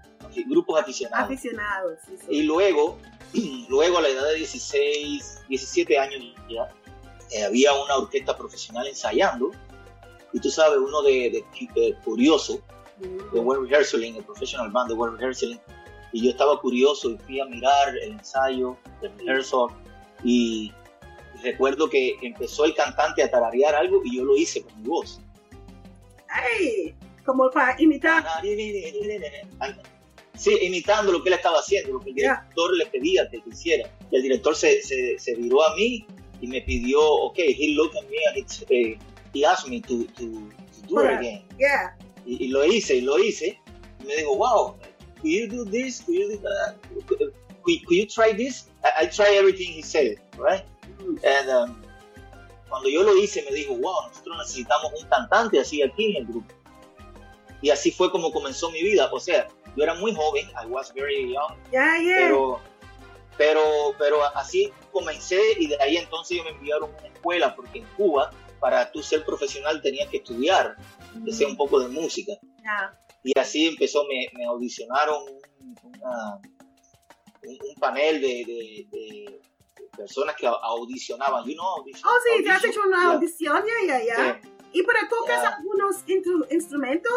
grupos 0.46 0.80
aficionados. 0.80 1.24
Aficionados, 1.26 1.98
sí, 2.06 2.12
sí. 2.18 2.26
Y 2.28 2.42
luego, 2.42 2.98
luego 3.68 3.98
a 3.98 4.02
la 4.02 4.08
edad 4.08 4.24
de 4.28 4.34
16, 4.36 5.40
17 5.48 5.98
años 5.98 6.22
ya, 6.48 6.68
eh, 7.32 7.44
había 7.44 7.72
una 7.74 7.96
orquesta 7.96 8.36
profesional 8.36 8.86
ensayando. 8.86 9.50
Y 10.32 10.40
tú 10.40 10.50
sabes, 10.50 10.78
uno 10.78 11.02
de, 11.02 11.30
de- 11.30 11.44
de 11.80 11.94
curioso, 12.04 12.60
de 12.98 13.40
buen 13.40 13.66
rehearsing, 13.68 14.16
el 14.16 14.24
professional 14.24 14.70
band 14.70 14.88
de 14.90 14.94
buen 14.94 15.16
rehearsing. 15.16 15.58
Y 16.12 16.24
yo 16.24 16.30
estaba 16.30 16.60
curioso 16.60 17.10
y 17.10 17.18
fui 17.18 17.40
a 17.40 17.44
mirar 17.44 17.96
el 17.98 18.12
ensayo, 18.12 18.76
el 19.02 19.16
rehearsal. 19.18 19.68
Y 20.24 20.72
recuerdo 21.42 21.88
que 21.88 22.16
empezó 22.22 22.64
el 22.64 22.74
cantante 22.74 23.22
a 23.22 23.30
tararear 23.30 23.74
algo 23.74 24.00
y 24.04 24.16
yo 24.16 24.24
lo 24.24 24.36
hice 24.36 24.62
con 24.62 24.82
mi 24.82 24.88
voz. 24.88 25.20
Ay, 26.28 26.94
como 27.24 27.50
para 27.50 27.80
imitar. 27.80 28.24
Sí, 30.38 30.56
imitando 30.62 31.10
lo 31.10 31.20
que 31.22 31.30
él 31.30 31.34
estaba 31.34 31.58
haciendo, 31.58 31.94
lo 31.94 32.00
que 32.00 32.10
el 32.10 32.14
director 32.16 32.76
le 32.76 32.86
pedía 32.86 33.28
que 33.28 33.42
hiciera. 33.50 33.90
Y 34.10 34.16
el 34.16 34.22
director 34.22 34.54
se, 34.54 34.80
se, 34.82 35.18
se 35.18 35.34
viró 35.34 35.62
a 35.64 35.74
mí 35.74 36.06
y 36.40 36.46
me 36.46 36.62
pidió, 36.62 37.00
ok, 37.02 37.38
he 37.38 37.74
looked 37.74 37.96
at 37.98 38.08
me 38.08 38.18
and 38.28 38.38
it's, 38.38 38.64
eh, 38.70 38.96
he 39.34 39.44
asked 39.44 39.68
me 39.68 39.80
to, 39.80 40.04
to, 40.16 40.24
to 40.26 40.86
do 40.88 41.00
it 41.02 41.10
again. 41.18 41.42
Yeah. 41.58 41.96
Y, 42.24 42.44
y 42.44 42.48
lo 42.48 42.64
hice, 42.64 42.94
y 42.96 43.00
lo 43.00 43.18
hice. 43.18 43.58
Y 44.00 44.06
me 44.06 44.14
dijo, 44.16 44.36
wow, 44.36 44.76
could 45.20 45.28
you 45.30 45.48
do 45.48 45.64
this? 45.64 46.02
Could 46.02 46.14
you 46.14 46.28
do 46.30 46.38
that? 46.38 46.76
Could, 47.08 47.18
could- 47.18 47.32
could 47.84 47.96
you 47.96 48.06
try 48.06 48.32
this? 48.32 48.68
I, 48.84 49.04
I 49.04 49.06
try 49.06 49.34
everything 49.34 49.72
he 49.72 49.82
said, 49.82 50.18
right? 50.38 50.64
And, 51.24 51.50
um, 51.50 51.82
cuando 52.68 52.88
yo 52.88 53.02
lo 53.02 53.16
hice, 53.16 53.42
me 53.42 53.50
dijo, 53.56 53.74
wow, 53.74 54.06
nosotros 54.08 54.38
necesitamos 54.38 54.92
un 55.02 55.08
cantante 55.08 55.58
así 55.58 55.82
aquí 55.82 56.10
en 56.10 56.16
el 56.18 56.26
grupo. 56.26 56.54
Y 57.60 57.70
así 57.70 57.90
fue 57.90 58.10
como 58.12 58.30
comenzó 58.30 58.70
mi 58.70 58.82
vida. 58.84 59.10
O 59.12 59.18
sea, 59.18 59.48
yo 59.78 59.84
era 59.84 59.94
muy 59.94 60.12
joven, 60.14 60.46
I 60.60 60.66
was 60.66 60.92
very 60.92 61.32
young, 61.32 61.56
Yeah, 61.72 61.98
yeah. 62.00 62.16
pero, 62.26 62.60
pero, 63.36 63.62
pero 63.98 64.24
así 64.36 64.72
comencé 64.90 65.40
y 65.58 65.68
de 65.68 65.76
ahí 65.80 65.96
entonces 65.96 66.42
me 66.42 66.50
enviaron 66.50 66.90
a 66.92 66.98
una 66.98 67.08
escuela 67.08 67.54
porque 67.54 67.78
en 67.78 67.84
Cuba, 67.96 68.30
para 68.58 68.90
tú 68.90 69.02
ser 69.02 69.24
profesional 69.24 69.80
tenías 69.80 70.08
que 70.08 70.16
estudiar, 70.16 70.76
que 71.24 71.32
sea 71.32 71.46
un 71.46 71.56
poco 71.56 71.78
de 71.78 71.88
música. 71.88 72.32
Yeah. 72.60 72.98
Y 73.22 73.38
así 73.38 73.68
empezó, 73.68 74.04
me, 74.06 74.26
me 74.36 74.44
audicionaron 74.46 75.22
un, 75.60 75.76
una- 75.84 76.40
un- 77.44 77.58
un 77.68 77.74
panel 77.80 78.20
de, 78.20 78.28
de- 78.46 78.86
de 78.90 79.40
personas 79.96 80.34
que 80.36 80.46
audicionaban. 80.46 81.44
You 81.44 81.54
know, 81.54 81.66
audition, 81.78 82.02
Oh, 82.04 82.16
sí, 82.36 82.42
te 82.42 82.50
has 82.50 82.56
audition? 82.64 82.70
hecho 82.72 82.88
una 82.88 82.98
Yeah. 83.02 83.12
audición, 83.14 83.64
ya, 83.66 83.86
ya, 83.86 84.04
ya. 84.04 84.40
¿Y 84.72 84.82
pero 84.82 84.98
tocas 85.08 85.40
Yeah. 85.42 85.56
algunos 85.56 86.04
instrumentos? 86.50 87.12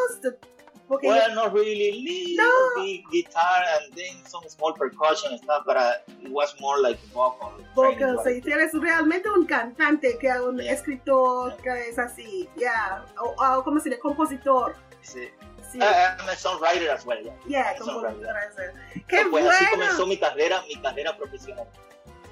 Porque 0.91 1.07
Well, 1.07 1.33
not 1.35 1.53
really. 1.53 2.03
Little 2.03 2.35
No. 2.75 2.83
bit 2.83 3.01
guitar 3.11 3.63
and 3.79 3.95
then 3.95 4.25
some 4.27 4.43
small 4.49 4.73
percussion 4.73 5.31
and 5.31 5.41
stuff, 5.41 5.63
but 5.65 5.77
uh, 5.77 5.93
it 6.21 6.29
was 6.29 6.53
more 6.59 6.81
like 6.81 6.99
vocal. 7.13 7.53
vocals, 7.75 8.23
training, 8.23 8.43
sí, 8.43 8.51
eres 8.51 8.73
realmente 8.73 9.29
un 9.29 9.45
cantante, 9.45 10.17
que 10.19 10.27
un 10.41 10.57
Yeah. 10.59 10.73
escritor, 10.73 11.55
que 11.63 11.87
es 11.89 11.97
así, 11.97 12.49
ya. 12.57 13.05
O, 13.21 13.33
o, 13.41 13.63
¿cómo 13.63 13.79
se 13.79 13.87
dice? 13.89 14.01
Compositor. 14.01 14.75
Sí. 15.01 15.29
Sí. 15.71 15.77
I- 15.77 15.83
I'm 16.19 16.27
a 16.27 16.35
songwriter 16.35 16.89
as 16.91 17.05
well. 17.05 17.23
Yeah. 17.23 17.33
Yeah, 17.47 17.71
I'm 17.71 17.81
a 17.81 17.85
songwriter. 17.85 18.27
compositor. 18.27 18.65
ese. 18.91 19.03
Qué 19.07 19.25
pues 19.31 19.45
así 19.47 19.65
bueno. 19.65 19.71
comenzó 19.71 20.05
mi 20.07 20.17
carrera, 20.17 20.61
mi 20.67 20.75
carrera 20.81 21.15
profesional. 21.15 21.65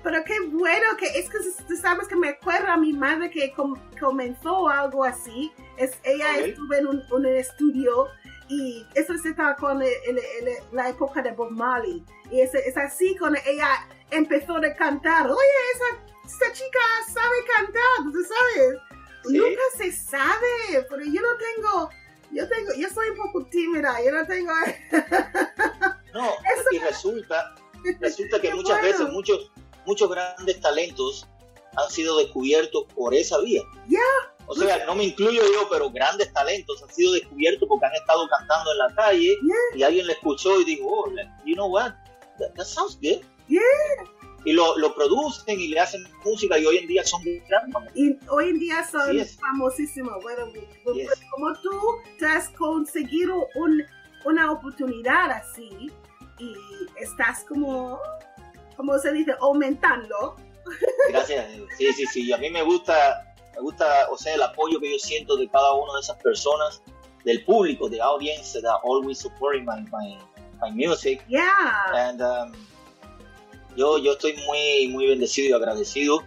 Pero 0.03 0.23
qué 0.25 0.39
bueno 0.51 0.95
que 0.97 1.07
es 1.19 1.29
que 1.29 1.37
tú 1.67 1.75
sabes 1.75 2.07
que 2.07 2.15
me 2.15 2.29
acuerdo 2.29 2.67
a 2.67 2.77
mi 2.77 2.93
madre 2.93 3.29
que 3.29 3.51
com- 3.53 3.75
comenzó 3.99 4.69
algo 4.69 5.03
así. 5.03 5.51
Es, 5.75 5.97
ella 6.03 6.25
Ok. 6.35 6.41
estuvo 6.47 6.73
en 6.73 6.87
un, 6.87 7.03
un 7.11 7.25
estudio 7.25 8.07
y 8.49 8.85
eso 8.95 9.15
se 9.17 9.29
estaba 9.29 9.55
con 9.55 9.81
el- 9.81 9.87
el- 10.07 10.17
el- 10.17 10.57
la 10.73 10.89
época 10.89 11.21
de 11.21 11.31
Bob 11.31 11.51
Marley. 11.51 12.03
Y 12.31 12.41
es, 12.41 12.53
es 12.55 12.75
así 12.77 13.15
cuando 13.17 13.39
ella 13.45 13.87
empezó 14.11 14.57
a 14.57 14.73
cantar. 14.73 15.27
Oye, 15.29 15.37
esa, 15.75 16.25
esa 16.25 16.51
chica 16.53 16.79
sabe 17.13 17.35
cantar, 17.55 18.11
¿tú 18.11 18.21
sabes? 18.23 18.79
Sí. 19.25 19.37
Nunca 19.37 19.61
se 19.77 19.91
sabe, 19.91 20.85
pero 20.89 21.03
yo 21.05 21.21
no 21.21 21.29
tengo, 21.37 21.89
yo 22.31 22.47
tengo, 22.49 22.73
yo 22.77 22.89
soy 22.89 23.09
un 23.09 23.17
poco 23.17 23.45
tímida, 23.47 23.95
yo 24.03 24.11
no 24.11 24.25
tengo... 24.25 24.51
No, 26.13 26.25
Eso- 26.25 26.69
y 26.71 26.79
resulta, 26.79 27.53
resulta 27.99 28.41
que 28.41 28.51
muchas 28.55 28.79
bueno. 28.79 28.97
veces 28.97 29.13
muchos, 29.13 29.51
muchos 29.85 30.09
grandes 30.09 30.59
talentos 30.59 31.27
han 31.77 31.89
sido 31.91 32.17
descubiertos 32.17 32.85
por 32.95 33.13
esa 33.13 33.37
vía. 33.41 33.61
Ya. 33.87 33.99
O 34.51 34.55
sea, 34.55 34.83
no 34.87 34.95
me 34.95 35.03
incluyo 35.03 35.43
yo, 35.53 35.67
pero 35.69 35.91
grandes 35.91 36.33
talentos 36.33 36.81
han 36.81 36.89
sido 36.93 37.13
descubiertos 37.13 37.69
porque 37.69 37.85
han 37.85 37.93
estado 37.93 38.27
cantando 38.27 38.71
en 38.71 38.77
la 38.79 38.95
calle 38.95 39.37
y 39.75 39.83
alguien 39.83 40.07
le 40.07 40.13
escuchó 40.13 40.59
y 40.61 40.65
dijo, 40.65 40.85
oh, 40.87 41.09
you 41.45 41.53
know 41.53 41.67
what, 41.67 41.91
that, 42.39 42.51
that 42.55 42.65
sounds 42.65 42.95
good. 43.01 43.21
Yeah. 43.47 43.61
Y 44.45 44.53
lo, 44.53 44.75
lo 44.77 44.95
producen 44.95 45.59
y 45.59 45.67
le 45.67 45.79
hacen 45.79 46.01
música 46.25 46.57
y 46.57 46.65
hoy 46.65 46.77
en 46.77 46.87
día 46.87 47.03
son 47.03 47.21
grandes. 47.47 47.91
Y 47.93 48.17
hoy 48.29 48.49
en 48.49 48.59
día 48.59 48.87
son 48.89 49.11
Sí 49.11 49.19
es. 49.19 49.37
famosísimos. 49.37 50.15
Bueno, 50.23 50.45
pues, 50.83 50.95
Yes. 50.97 51.09
como 51.29 51.53
tú 51.61 51.79
te 52.17 52.25
has 52.25 52.49
conseguido 52.49 53.47
un, 53.55 53.83
una 54.25 54.51
oportunidad 54.51 55.29
así 55.29 55.91
y 56.39 56.55
estás 56.99 57.43
como, 57.47 57.99
como 58.77 58.97
se 58.97 59.11
dice, 59.11 59.35
aumentando. 59.41 60.37
Gracias. 61.09 61.45
Sí, 61.77 61.91
sí, 61.93 62.05
sí. 62.07 62.31
A 62.33 62.37
mí 62.37 62.49
me 62.49 62.61
gusta, 62.63 63.28
me 63.59 63.63
gusta, 63.63 64.07
o 64.09 64.17
sea, 64.17 64.35
el 64.35 64.41
apoyo 64.41 64.79
que 64.79 64.91
yo 64.91 64.99
siento 64.99 65.35
de 65.35 65.47
cada 65.49 65.73
una 65.73 65.93
de 65.95 65.99
esas 65.99 66.17
personas, 66.17 66.81
del 67.25 67.43
público, 67.43 67.89
de 67.89 68.01
audience 68.01 68.59
that 68.61 68.79
always 68.83 69.19
supporting 69.19 69.65
my, 69.65 69.81
my, 69.91 70.17
my 70.61 70.71
music. 70.71 71.21
Yeah. 71.27 71.45
And, 71.93 72.21
um, 72.21 72.53
yo, 73.75 73.97
yo 73.97 74.13
estoy 74.13 74.35
muy, 74.47 74.87
muy 74.87 75.07
bendecido 75.07 75.49
y 75.49 75.53
agradecido, 75.53 76.23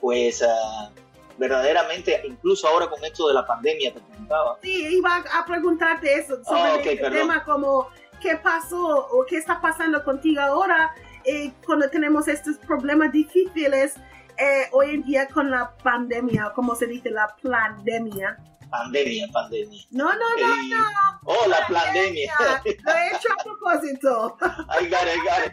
pues 0.00 0.42
ah, 0.42 0.90
verdaderamente, 1.38 2.22
incluso 2.24 2.68
ahora 2.68 2.88
con 2.88 3.04
esto 3.04 3.26
de 3.28 3.34
la 3.34 3.44
pandemia 3.46 3.92
que 3.92 4.00
comentaba, 4.00 4.58
Sí, 4.62 4.96
iba 4.96 5.16
a 5.16 5.44
preguntarte 5.44 6.14
eso 6.14 6.42
sobre 6.44 6.60
Ah, 6.60 6.76
ok, 6.78 6.86
el 6.86 6.98
perdón. 7.00 7.18
tema 7.18 7.44
como 7.44 7.88
qué 8.22 8.36
pasó 8.36 9.08
o 9.10 9.24
qué 9.28 9.36
está 9.36 9.60
pasando 9.60 10.02
contigo 10.04 10.40
ahora 10.40 10.94
eh, 11.24 11.52
cuando 11.66 11.88
tenemos 11.90 12.28
estos 12.28 12.56
problemas 12.58 13.12
difíciles 13.12 13.94
eh, 14.40 14.68
hoy 14.72 14.90
en 14.90 15.02
día 15.02 15.28
con 15.28 15.50
la 15.50 15.76
pandemia, 15.76 16.52
como 16.54 16.74
se 16.74 16.86
dice, 16.86 17.10
la 17.10 17.36
pandemia. 17.42 18.38
pandemia, 18.70 19.26
pandemia. 19.32 19.82
No, 19.90 20.12
no, 20.12 20.36
no, 20.38 20.56
no. 20.68 21.20
Oh, 21.24 21.46
la 21.48 21.66
pandemia. 21.68 22.32
Lo 22.64 22.92
he 22.92 23.08
hecho 23.08 23.28
a 23.38 23.42
propósito. 23.42 24.36
I 24.80 24.88
got 24.88 25.06
it, 25.06 25.20
got 25.24 25.44
it. 25.46 25.52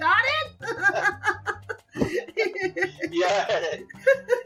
Got 0.00 0.24
it? 1.96 3.12
Ya. 3.12 3.48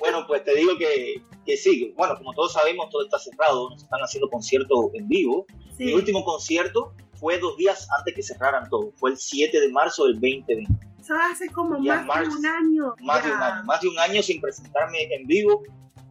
Bueno, 0.00 0.26
pues 0.26 0.44
te 0.44 0.54
digo 0.54 0.76
que, 0.76 1.22
que 1.46 1.56
sí. 1.56 1.94
Bueno, 1.96 2.16
como 2.16 2.34
todos 2.34 2.52
sabemos, 2.52 2.90
todo 2.90 3.04
está 3.04 3.18
cerrado. 3.18 3.70
Nos 3.70 3.82
están 3.82 4.00
haciendo 4.00 4.28
conciertos 4.28 4.86
en 4.94 5.06
vivo. 5.08 5.46
Sí. 5.76 5.84
Mi 5.84 5.92
último 5.92 6.24
concierto 6.24 6.94
fue 7.14 7.38
dos 7.38 7.56
días 7.56 7.86
antes 7.96 8.14
que 8.14 8.22
cerraran 8.22 8.68
todo. 8.68 8.92
Fue 8.96 9.10
el 9.10 9.18
7 9.18 9.60
de 9.60 9.68
marzo 9.70 10.04
del 10.06 10.14
2020. 10.14 10.88
Hace 11.11 11.49
como 11.51 11.83
Ya, 11.83 12.03
más 12.03 12.29
de 12.29 12.35
un 12.37 12.47
año. 12.47 12.94
Más 13.01 13.23
de 13.23 13.31
ya. 13.31 13.37
un 13.37 13.42
año. 13.42 13.64
Más 13.64 13.81
de 13.81 13.88
un 13.88 13.99
año 13.99 14.23
sin 14.23 14.40
presentarme 14.40 14.99
en 15.14 15.27
vivo. 15.27 15.62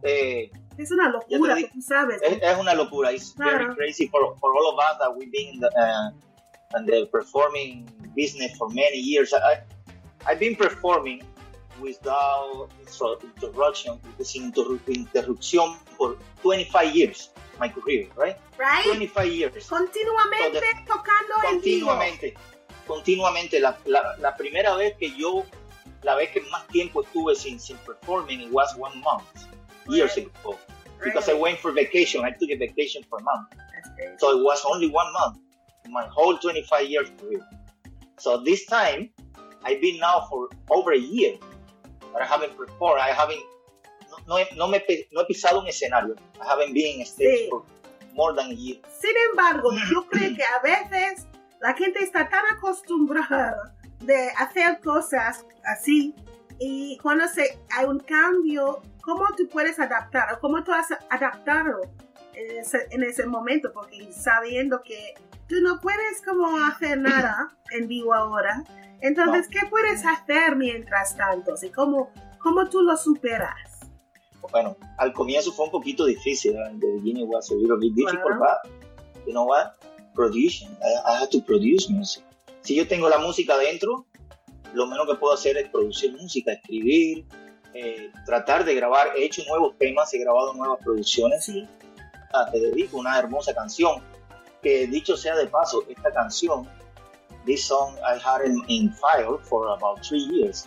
Eh, 0.02 0.50
Es 0.76 0.90
una 0.92 1.08
locura, 1.08 1.54
digo. 1.56 1.68
que 1.68 1.74
tú 1.74 1.80
sabes. 1.82 2.20
es, 2.22 2.38
es 2.40 2.56
una 2.58 2.74
locura. 2.74 3.12
It's 3.12 3.34
very 3.36 3.58
Claro. 3.58 3.74
crazy 3.74 4.08
for, 4.08 4.36
for 4.38 4.52
all 4.56 4.68
of 4.72 4.78
us 4.78 4.98
that 5.00 5.10
we've 5.16 5.30
been 5.32 5.54
in 5.54 5.60
the, 5.60 5.68
uh, 5.76 6.78
in 6.78 6.86
the 6.86 7.06
performing 7.10 7.84
business 8.14 8.56
for 8.56 8.68
many 8.70 8.98
years. 9.00 9.32
I, 9.34 9.62
I've 10.26 10.38
been 10.38 10.54
performing 10.56 11.22
without 11.80 12.68
interruption, 13.36 14.00
sin 14.20 14.52
interru- 14.52 14.80
interrupción 14.88 15.78
por 15.96 16.18
25 16.42 16.92
years, 16.94 17.30
my 17.60 17.68
career, 17.68 18.08
right? 18.16 18.36
Right? 18.58 18.84
25 18.84 19.24
years. 19.32 19.66
Continuamente 19.68 20.60
tocando 20.86 21.34
en 21.50 21.60
vivo. 21.60 21.88
Continuamente, 21.88 22.34
continuamente. 22.88 23.60
La, 23.60 23.78
la, 23.86 24.16
la 24.18 24.34
primera 24.36 24.74
vez 24.74 24.96
que 24.98 25.10
yo, 25.16 25.44
la 26.02 26.16
vez 26.16 26.30
que 26.32 26.40
más 26.50 26.66
tiempo 26.68 27.02
estuve 27.02 27.36
sin, 27.36 27.60
sin 27.60 27.76
performing, 27.86 28.40
it 28.40 28.50
was 28.52 28.74
one 28.76 28.98
month, 29.00 29.22
years 29.88 30.16
ago. 30.16 30.58
Because 31.04 31.28
I 31.28 31.34
went 31.34 31.58
for 31.60 31.70
vacation, 31.70 32.24
I 32.24 32.32
took 32.32 32.50
a 32.50 32.56
vacation 32.56 33.04
for 33.08 33.18
a 33.20 33.22
month. 33.22 33.48
So 34.18 34.36
it 34.36 34.42
was 34.42 34.64
only 34.64 34.88
one 34.90 35.12
month, 35.12 35.38
in 35.84 35.92
my 35.92 36.06
whole 36.10 36.36
25 36.38 36.86
years 36.88 37.08
career. 37.20 37.46
So 38.18 38.38
this 38.42 38.66
time, 38.66 39.10
I've 39.62 39.80
been 39.80 39.98
now 39.98 40.26
for 40.28 40.48
over 40.70 40.92
a 40.92 40.98
year, 40.98 41.36
but 42.12 42.22
I 42.22 42.26
haven't 42.26 42.56
performed. 42.56 43.00
I 43.00 43.10
haven't, 43.10 43.42
no, 44.26 44.42
no, 44.56 44.66
me, 44.66 44.80
no 45.12 45.24
he 45.28 45.34
pisado 45.34 45.60
un 45.60 45.66
escenario. 45.68 46.16
I 46.42 46.46
haven't 46.46 46.74
been 46.74 47.00
in 47.00 47.06
stage 47.06 47.46
Sí. 47.46 47.48
for 47.48 47.62
more 48.14 48.32
than 48.34 48.50
a 48.50 48.54
year. 48.54 48.76
Sin 49.00 49.14
embargo, 49.30 49.70
yo 49.72 50.02
creo 50.08 50.34
que 50.36 50.42
a 50.42 50.60
veces 50.62 51.26
la 51.60 51.74
gente 51.74 52.00
está 52.02 52.28
tan 52.28 52.44
acostumbrada 52.56 53.74
de 54.00 54.30
hacer 54.38 54.80
cosas 54.80 55.44
así 55.64 56.14
y 56.58 56.98
cuando 56.98 57.26
se, 57.28 57.58
hay 57.70 57.86
un 57.86 58.00
cambio, 58.00 58.82
¿cómo 59.02 59.24
tú 59.36 59.48
puedes 59.48 59.78
adaptar 59.78 60.32
o 60.34 60.40
cómo 60.40 60.62
tú 60.64 60.72
has 60.72 60.88
adaptado 61.10 61.80
en 62.34 62.58
ese, 62.58 62.88
en 62.90 63.02
ese 63.04 63.26
momento? 63.26 63.72
Porque 63.72 64.12
sabiendo 64.12 64.82
que 64.82 65.14
tú 65.48 65.56
no 65.60 65.80
puedes 65.80 66.22
como 66.24 66.58
hacer 66.64 66.98
nada 66.98 67.56
en 67.70 67.86
vivo 67.86 68.12
ahora, 68.12 68.64
entonces, 69.00 69.46
¿qué 69.48 69.60
puedes 69.70 70.04
hacer 70.04 70.56
mientras 70.56 71.16
tanto? 71.16 71.54
¿Y 71.62 71.70
cómo, 71.70 72.10
cómo 72.40 72.68
tú 72.68 72.82
lo 72.82 72.96
superas? 72.96 73.78
Bueno, 74.50 74.76
al 74.96 75.12
comienzo 75.12 75.52
fue 75.52 75.66
un 75.66 75.70
poquito 75.70 76.04
difícil. 76.04 76.54
The 76.80 76.86
beginning 76.94 77.28
was 77.28 77.50
a 77.50 77.54
little 77.54 77.76
bit 77.78 77.94
difficult, 77.94 78.36
Claro. 78.36 78.56
but 78.64 79.26
you 79.26 79.32
know 79.32 79.44
what? 79.46 79.74
Producing. 80.18 80.76
I, 81.06 81.20
had 81.20 81.30
to 81.30 81.40
produce 81.40 81.88
music. 81.88 82.24
Si 82.62 82.74
yo 82.74 82.88
tengo 82.88 83.08
la 83.08 83.18
música 83.18 83.56
dentro, 83.56 84.04
lo 84.74 84.86
menos 84.88 85.06
que 85.06 85.14
puedo 85.14 85.32
hacer 85.32 85.56
es 85.56 85.68
producir 85.68 86.12
música, 86.20 86.54
escribir, 86.54 87.24
eh, 87.72 88.10
tratar 88.26 88.64
de 88.64 88.74
grabar. 88.74 89.12
He 89.16 89.26
hecho 89.26 89.44
nuevos 89.46 89.78
temas, 89.78 90.12
he 90.12 90.18
grabado 90.18 90.54
nuevas 90.54 90.80
producciones. 90.82 91.44
Sí. 91.44 91.68
Ah, 92.32 92.48
te 92.50 92.58
dedico 92.58 92.96
una 92.98 93.16
hermosa 93.16 93.54
canción. 93.54 94.02
Que 94.60 94.88
dicho 94.88 95.16
sea 95.16 95.36
de 95.36 95.46
paso, 95.46 95.84
esta 95.88 96.12
canción, 96.12 96.68
this 97.46 97.64
song 97.64 97.94
I 97.98 98.18
had 98.18 98.44
in, 98.44 98.60
in 98.66 98.92
file 98.92 99.38
for 99.44 99.68
about 99.68 100.04
three 100.04 100.24
years. 100.32 100.66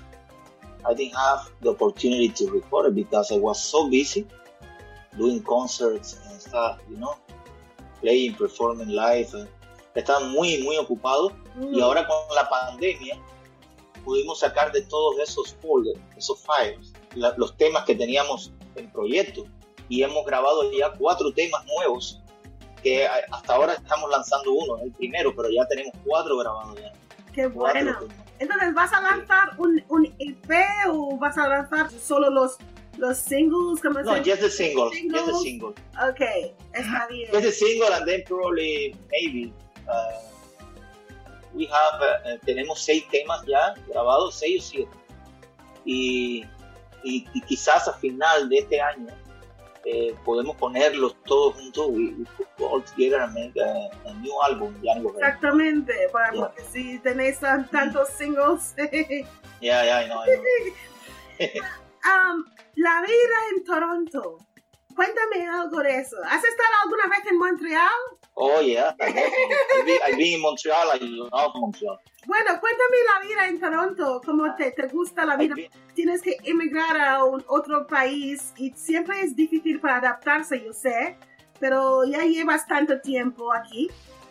I 0.90 0.94
didn't 0.94 1.18
have 1.18 1.52
the 1.60 1.72
opportunity 1.72 2.30
to 2.30 2.50
record 2.54 2.88
it 2.88 2.96
because 2.96 3.34
I 3.34 3.38
was 3.38 3.62
so 3.62 3.90
busy 3.90 4.26
doing 5.18 5.44
concerts 5.44 6.18
and 6.30 6.42
stuff, 6.42 6.80
you 6.90 6.98
know, 6.98 7.16
playing, 8.02 8.36
performing 8.36 8.90
live. 8.96 9.30
eh. 9.34 9.48
Estaba 9.96 10.22
muy, 10.22 10.62
muy 10.64 10.78
ocupado 10.78 11.32
Mm. 11.56 11.74
y 11.76 11.82
ahora 11.82 12.08
con 12.08 12.18
la 12.36 12.48
pandemia 12.50 13.18
pudimos 14.06 14.40
sacar 14.40 14.72
de 14.72 14.82
todos 14.84 15.20
esos 15.20 15.54
folders, 15.62 16.00
esos 16.18 16.40
files, 16.42 16.94
la- 17.16 17.34
los 17.38 17.56
temas 17.58 17.84
que 17.86 17.94
teníamos 17.96 18.52
en 18.76 18.90
proyecto 18.92 19.46
y 19.90 20.02
hemos 20.04 20.26
grabado 20.26 20.72
ya 20.72 20.92
cuatro 20.98 21.32
temas 21.34 21.64
nuevos 21.66 22.20
que 22.82 23.06
hasta 23.06 23.54
ahora 23.54 23.74
estamos 23.74 24.10
lanzando 24.10 24.54
uno, 24.54 24.78
el 24.82 24.92
primero, 24.94 25.36
pero 25.36 25.50
ya 25.52 25.68
tenemos 25.68 25.94
cuatro 26.06 26.38
grabados 26.38 26.80
ya. 26.82 26.92
Qué 27.34 27.46
bueno. 27.48 27.96
Entonces, 28.40 28.74
¿vas 28.74 28.92
a 28.92 29.02
lanzar 29.02 29.50
un, 29.60 29.84
un 29.90 30.06
EP 30.18 30.50
o 30.90 31.16
vas 31.18 31.38
a 31.38 31.48
lanzar 31.48 31.92
solo 31.92 32.32
los, 32.32 32.58
los 32.98 33.18
singles, 33.18 33.82
¿cómo 33.82 34.02
No, 34.02 34.16
se 34.16 34.24
just 34.30 34.42
the 34.42 34.50
single, 34.50 34.90
just 34.90 35.02
the 35.02 35.10
Singles. 35.10 35.42
single. 35.44 35.70
Ok, 36.10 36.22
está 36.74 37.08
bien. 37.08 37.30
Just 37.32 37.44
the 37.44 37.52
single 37.52 37.94
and 37.94 38.06
then 38.08 38.24
probably, 38.26 38.96
maybe, 39.12 39.54
uh, 39.88 40.20
we 41.54 41.66
have, 41.68 42.02
uh, 42.02 42.34
uh, 42.36 42.38
tenemos 42.46 42.80
seis 42.80 43.04
temas 43.12 43.44
ya 43.46 43.74
grabados, 43.88 44.36
seis 44.36 44.62
o 44.62 44.70
siete. 44.72 44.92
Y, 45.86 46.46
y, 47.04 47.26
y 47.34 47.42
quizás 47.42 47.88
a 47.88 47.94
final 47.94 48.48
de 48.50 48.58
este 48.60 48.80
año 48.80 49.08
eh, 49.84 50.14
podemos 50.24 50.56
ponerlos 50.58 51.16
todos 51.26 51.56
juntos, 51.56 51.88
we, 51.90 52.14
we 52.60 52.66
all 52.66 52.84
together 52.84 53.20
and 53.22 53.34
make 53.34 53.58
a, 53.60 53.90
a 54.08 54.14
new 54.22 54.40
album, 54.44 54.76
no. 54.84 55.10
Exactamente, 55.10 55.92
para, 56.14 56.32
Yeah. 56.34 56.42
porque 56.42 56.62
si 56.72 57.00
tenéis 57.00 57.40
tan- 57.40 57.68
tantos 57.70 58.10
singles. 58.10 58.76
Yeah, 59.62 59.84
yeah, 59.86 60.00
I 60.00 60.08
know, 60.08 60.22
I 60.22 60.28
know. 60.36 61.62
Um, 62.04 62.46
la 62.76 63.02
vida 63.02 63.38
en 63.56 63.64
Toronto. 63.64 64.38
Cuéntame 64.96 65.48
algo 65.48 65.80
de 65.80 66.00
eso. 66.00 66.18
¿Has 66.26 66.44
estado 66.44 66.70
alguna 66.84 67.08
vez 67.08 67.26
en 67.30 67.38
Montreal? 67.38 67.90
Oh, 68.34 68.62
yeah, 68.62 68.96
I've 69.00 70.18
been 70.18 70.22
in 70.22 70.42
Montreal, 70.42 70.90
I 70.94 71.00
love 71.00 71.54
Montreal. 71.56 72.00
Bueno, 72.26 72.60
cuéntame 72.60 72.98
la 73.14 73.28
vida 73.28 73.48
en 73.48 73.60
Toronto. 73.60 74.22
¿Cómo 74.26 74.56
te, 74.56 74.72
te 74.72 74.88
gusta 74.88 75.26
la 75.26 75.38
vida? 75.38 75.56
Tienes 75.94 76.22
que 76.22 76.38
emigrar 76.44 77.00
a 77.00 77.24
un 77.24 77.44
otro 77.48 77.88
país 77.88 78.54
y 78.58 78.72
siempre 78.72 79.22
es 79.22 79.36
difícil 79.36 79.80
para 79.80 79.98
adaptarse, 79.98 80.64
yo 80.64 80.74
sé. 80.74 81.18
Pero 81.60 82.04
ya 82.06 82.24
llevas 82.24 82.68
tanto 82.68 83.00
tiempo 83.02 83.54
aquí. 83.54 83.90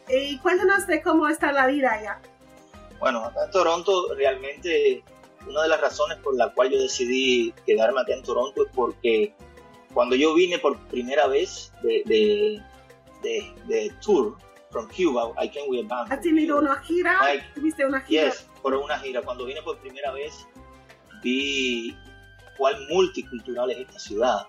Y 0.09 0.39
cuéntanos 0.39 0.87
de 0.87 1.03
cómo 1.03 1.29
está 1.29 1.53
la 1.53 1.67
vida 1.67 1.93
allá. 1.93 2.21
Bueno, 2.99 3.25
acá 3.25 3.45
en 3.45 3.51
Toronto 3.51 4.15
realmente 4.15 5.05
una 5.47 5.63
de 5.63 5.69
las 5.69 5.81
razones 5.81 6.19
por 6.19 6.37
la 6.37 6.53
cual 6.53 6.71
yo 6.71 6.81
decidí 6.81 7.55
quedarme 7.67 8.01
acá 8.01 8.15
en 8.15 8.23
Toronto 8.23 8.65
es 8.65 8.73
porque 8.75 9.35
cuando 9.95 10.15
yo 10.17 10.35
vine 10.35 10.59
por 10.59 10.79
primera 10.89 11.27
vez 11.27 11.73
de, 11.83 12.03
de, 12.07 12.63
de, 13.23 13.55
de 13.67 13.93
tour 14.05 14.37
from 14.71 14.89
Cuba, 14.89 15.33
I 15.43 15.49
came 15.49 15.67
with 15.69 15.85
a 15.85 15.89
band. 15.89 16.13
¿Has 16.13 16.21
tenido 16.21 16.59
una 16.59 16.77
gira? 16.83 17.19
Like, 17.23 17.45
¿Tuviste 17.55 17.85
una 17.85 18.01
gira? 18.01 18.25
Yes, 18.27 18.47
por 18.63 18.75
una 18.75 18.99
gira. 18.99 19.23
Cuando 19.23 19.45
vine 19.45 19.61
por 19.63 19.79
primera 19.79 20.13
vez 20.13 20.47
vi 21.23 21.97
cuán 22.57 22.75
multicultural 22.89 23.71
es 23.71 23.79
esta 23.79 23.99
ciudad. 23.99 24.47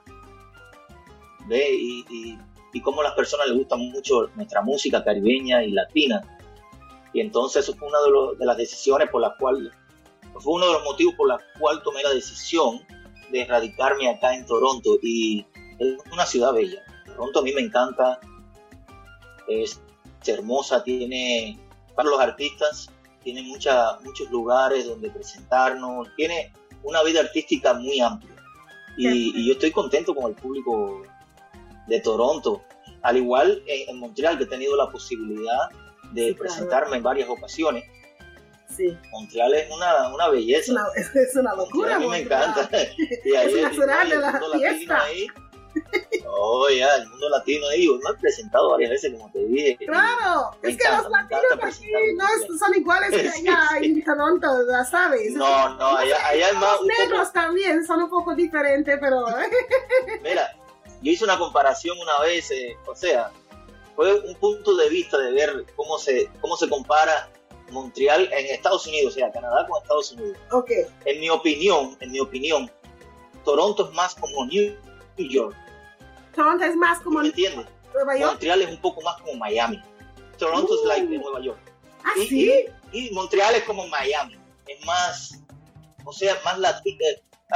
Ve 1.48 1.74
y, 1.74 2.06
y, 2.10 2.40
y 2.74 2.82
cómo 2.82 3.02
a 3.02 3.06
las 3.06 3.14
personas 3.14 3.48
les 3.48 3.58
gusta 3.58 3.76
mucho 3.76 4.28
nuestra 4.36 4.62
música 4.62 5.04
caribeña 5.04 5.64
y 5.64 5.72
latina. 5.72 6.22
Y 7.14 7.22
entonces 7.22 7.64
eso 7.64 7.76
fue 7.78 7.88
una 7.88 7.98
de, 8.00 8.38
de 8.38 8.46
las 8.46 8.58
decisiones 8.58 9.10
por 9.10 9.22
las 9.22 9.34
cuales, 9.38 9.74
fue 10.40 10.54
uno 10.54 10.68
de 10.68 10.74
los 10.74 10.84
motivos 10.84 11.16
por 11.16 11.28
los 11.28 11.42
cuales 11.60 11.84
tomé 11.84 12.04
la 12.04 12.12
decisión 12.12 12.82
de 13.32 13.46
radicarme 13.46 14.10
acá 14.10 14.36
en 14.36 14.46
Toronto. 14.46 14.98
Y 15.02 15.46
es 15.80 15.98
una 16.12 16.26
ciudad 16.26 16.54
bella. 16.54 16.84
Toronto 17.06 17.40
a 17.40 17.44
mí 17.44 17.54
me 17.54 17.62
encanta. 17.62 18.20
Es 19.48 19.82
hermosa, 20.26 20.84
tiene 20.84 21.60
para 21.96 22.10
los 22.10 22.20
artistas, 22.20 22.90
tiene 23.24 23.42
mucha, 23.44 23.98
muchos 24.04 24.30
lugares 24.30 24.88
donde 24.88 25.10
presentarnos, 25.10 26.08
tiene 26.16 26.54
una 26.84 27.04
vida 27.04 27.20
artística 27.20 27.74
muy 27.74 28.00
amplia. 28.00 28.36
Y, 28.98 29.40
y 29.40 29.48
yo 29.48 29.54
estoy 29.54 29.72
contento 29.72 30.14
con 30.14 30.32
el 30.32 30.36
público 30.36 31.02
de 31.88 32.00
Toronto. 32.02 32.62
Al 33.02 33.18
igual 33.18 33.64
en, 33.66 33.90
en 33.90 33.98
Montreal, 33.98 34.38
que 34.38 34.44
he 34.44 34.48
tenido 34.48 34.76
la 34.76 34.90
posibilidad 34.90 35.70
de 36.12 36.28
Sí, 36.28 36.36
claro. 36.36 36.38
presentarme 36.38 36.98
en 36.98 37.04
varias 37.04 37.30
ocasiones. 37.30 37.86
Sí. 38.90 38.98
Montreal 39.12 39.54
es 39.54 39.70
una, 39.72 40.10
una 40.14 40.28
belleza. 40.30 40.60
Es 40.62 40.70
una, 40.70 40.84
es 41.22 41.36
una 41.36 41.56
locura. 41.56 41.96
a 41.96 42.00
mí 42.00 42.08
me 42.08 42.20
encanta. 42.20 42.70
Y 43.26 43.36
ahí 43.36 43.48
Es 43.48 43.54
el 43.54 44.10
de 44.10 44.18
la 44.18 44.32
mundo 44.32 44.48
latino 44.50 44.60
fiesta. 44.60 45.02
ahí. 45.04 45.28
Oh, 46.28 46.68
ya, 46.70 46.96
el 46.96 47.08
mundo 47.08 47.30
latino 47.30 47.68
ahí. 47.68 47.88
Me 47.88 48.10
he 48.10 48.14
presentado 48.20 48.72
varias 48.72 48.90
veces, 48.92 49.12
como 49.14 49.32
te 49.32 49.40
dije. 49.46 49.78
Claro, 49.86 50.52
Me 50.62 50.70
es 50.72 50.78
que 50.78 50.84
encanta, 50.84 51.04
los 51.04 51.12
me 51.12 51.18
latinos 51.22 51.76
aquí 51.78 51.88
no 52.18 52.26
es- 52.26 52.60
son 52.60 52.76
iguales 52.76 53.10
que 53.12 53.30
allá 53.50 53.68
sí. 53.80 53.86
en 53.86 54.04
Toronto, 54.04 54.48
ya 54.70 54.84
sabes. 54.86 55.32
No, 55.34 55.76
no, 55.76 55.98
allá, 55.98 56.28
allá 56.28 56.48
es 56.50 56.54
más. 56.56 56.72
Los 56.74 56.82
un 56.82 56.88
poco- 56.90 57.02
negros 57.04 57.34
también 57.34 57.86
son 57.86 58.02
un 58.04 58.10
poco 58.10 58.36
diferentes, 58.36 58.98
pero 59.00 59.26
Mira, 60.24 60.52
yo 61.02 61.12
hice 61.12 61.24
una 61.24 61.38
comparación 61.38 61.98
una 62.00 62.20
vez, 62.26 62.52
eh, 62.52 62.76
o 62.86 62.96
sea, 62.96 63.32
fue 63.96 64.14
un 64.22 64.36
punto 64.36 64.76
de 64.76 64.90
vista 64.90 65.18
de 65.18 65.32
ver 65.32 65.66
cómo 65.76 65.98
se, 66.00 66.30
cómo 66.42 66.58
se 66.58 66.68
compara 66.70 67.30
Montreal 67.72 68.30
en 68.34 68.46
Estados 68.48 68.86
Unidos, 68.88 69.14
o 69.14 69.16
sea, 69.18 69.32
Canadá 69.32 69.66
con 69.68 69.82
Estados 69.82 70.12
Unidos. 70.12 70.38
ok. 70.52 70.72
En 71.06 71.20
mi 71.20 71.30
opinión, 71.30 71.98
en 72.00 72.12
mi 72.12 72.20
opinión, 72.20 72.70
Toronto 73.44 73.88
es 73.88 73.94
más 73.96 74.14
como 74.16 74.46
New 74.46 74.78
York, 75.18 75.56
Toronto 76.36 76.64
es 76.66 76.76
más 76.76 77.00
como 77.02 77.20
¿me 77.20 77.28
entiendes? 77.28 77.66
Nueva 77.94 78.18
York. 78.18 78.32
Montreal 78.32 78.62
es 78.62 78.70
un 78.70 78.82
poco 78.82 79.02
más 79.02 79.20
como 79.22 79.34
Miami. 79.36 79.82
Toronto 80.38 80.74
es 80.76 80.88
like 80.88 81.08
de 81.08 81.18
Nueva 81.18 81.40
York. 81.42 81.60
¿Ah, 82.04 82.14
y, 82.18 82.28
sí? 82.28 82.52
y- 82.94 83.08
y 83.08 83.12
Montreal 83.12 83.54
es 83.56 83.64
como 83.64 83.88
Miami, 83.88 84.38
es 84.68 84.86
más, 84.86 85.40
o 86.06 86.12
sea, 86.14 86.36
más 86.46 86.58
latino. 86.60 86.98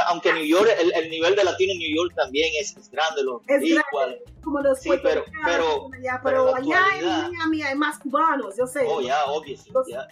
Aunque 0.09 0.33
New 0.33 0.43
York, 0.45 0.69
el, 0.79 0.91
el 0.93 1.09
nivel 1.09 1.35
de 1.35 1.43
latino 1.43 1.71
en 1.73 1.79
New 1.79 1.95
York 1.95 2.13
también 2.15 2.51
es, 2.59 2.75
es 2.75 2.89
grande, 2.89 3.23
los 3.23 3.41
Es 3.47 3.63
igual. 3.63 4.19
Como 4.43 4.59
los 4.61 4.79
Sí, 4.79 4.89
pero- 5.01 5.23
pero- 5.45 5.89
allá, 5.93 6.19
pero 6.23 6.53
pero, 6.53 6.57
en 6.57 6.63
allá 6.73 7.29
Miami 7.29 7.61
hay 7.63 7.75
más 7.75 7.99
cubanos, 7.99 8.55
yo 8.57 8.67
sé. 8.67 8.81
Oh, 8.87 8.99
ya, 9.01 9.23
obvio, 9.25 9.55
sí, 9.57 9.71
ya. 9.89 10.07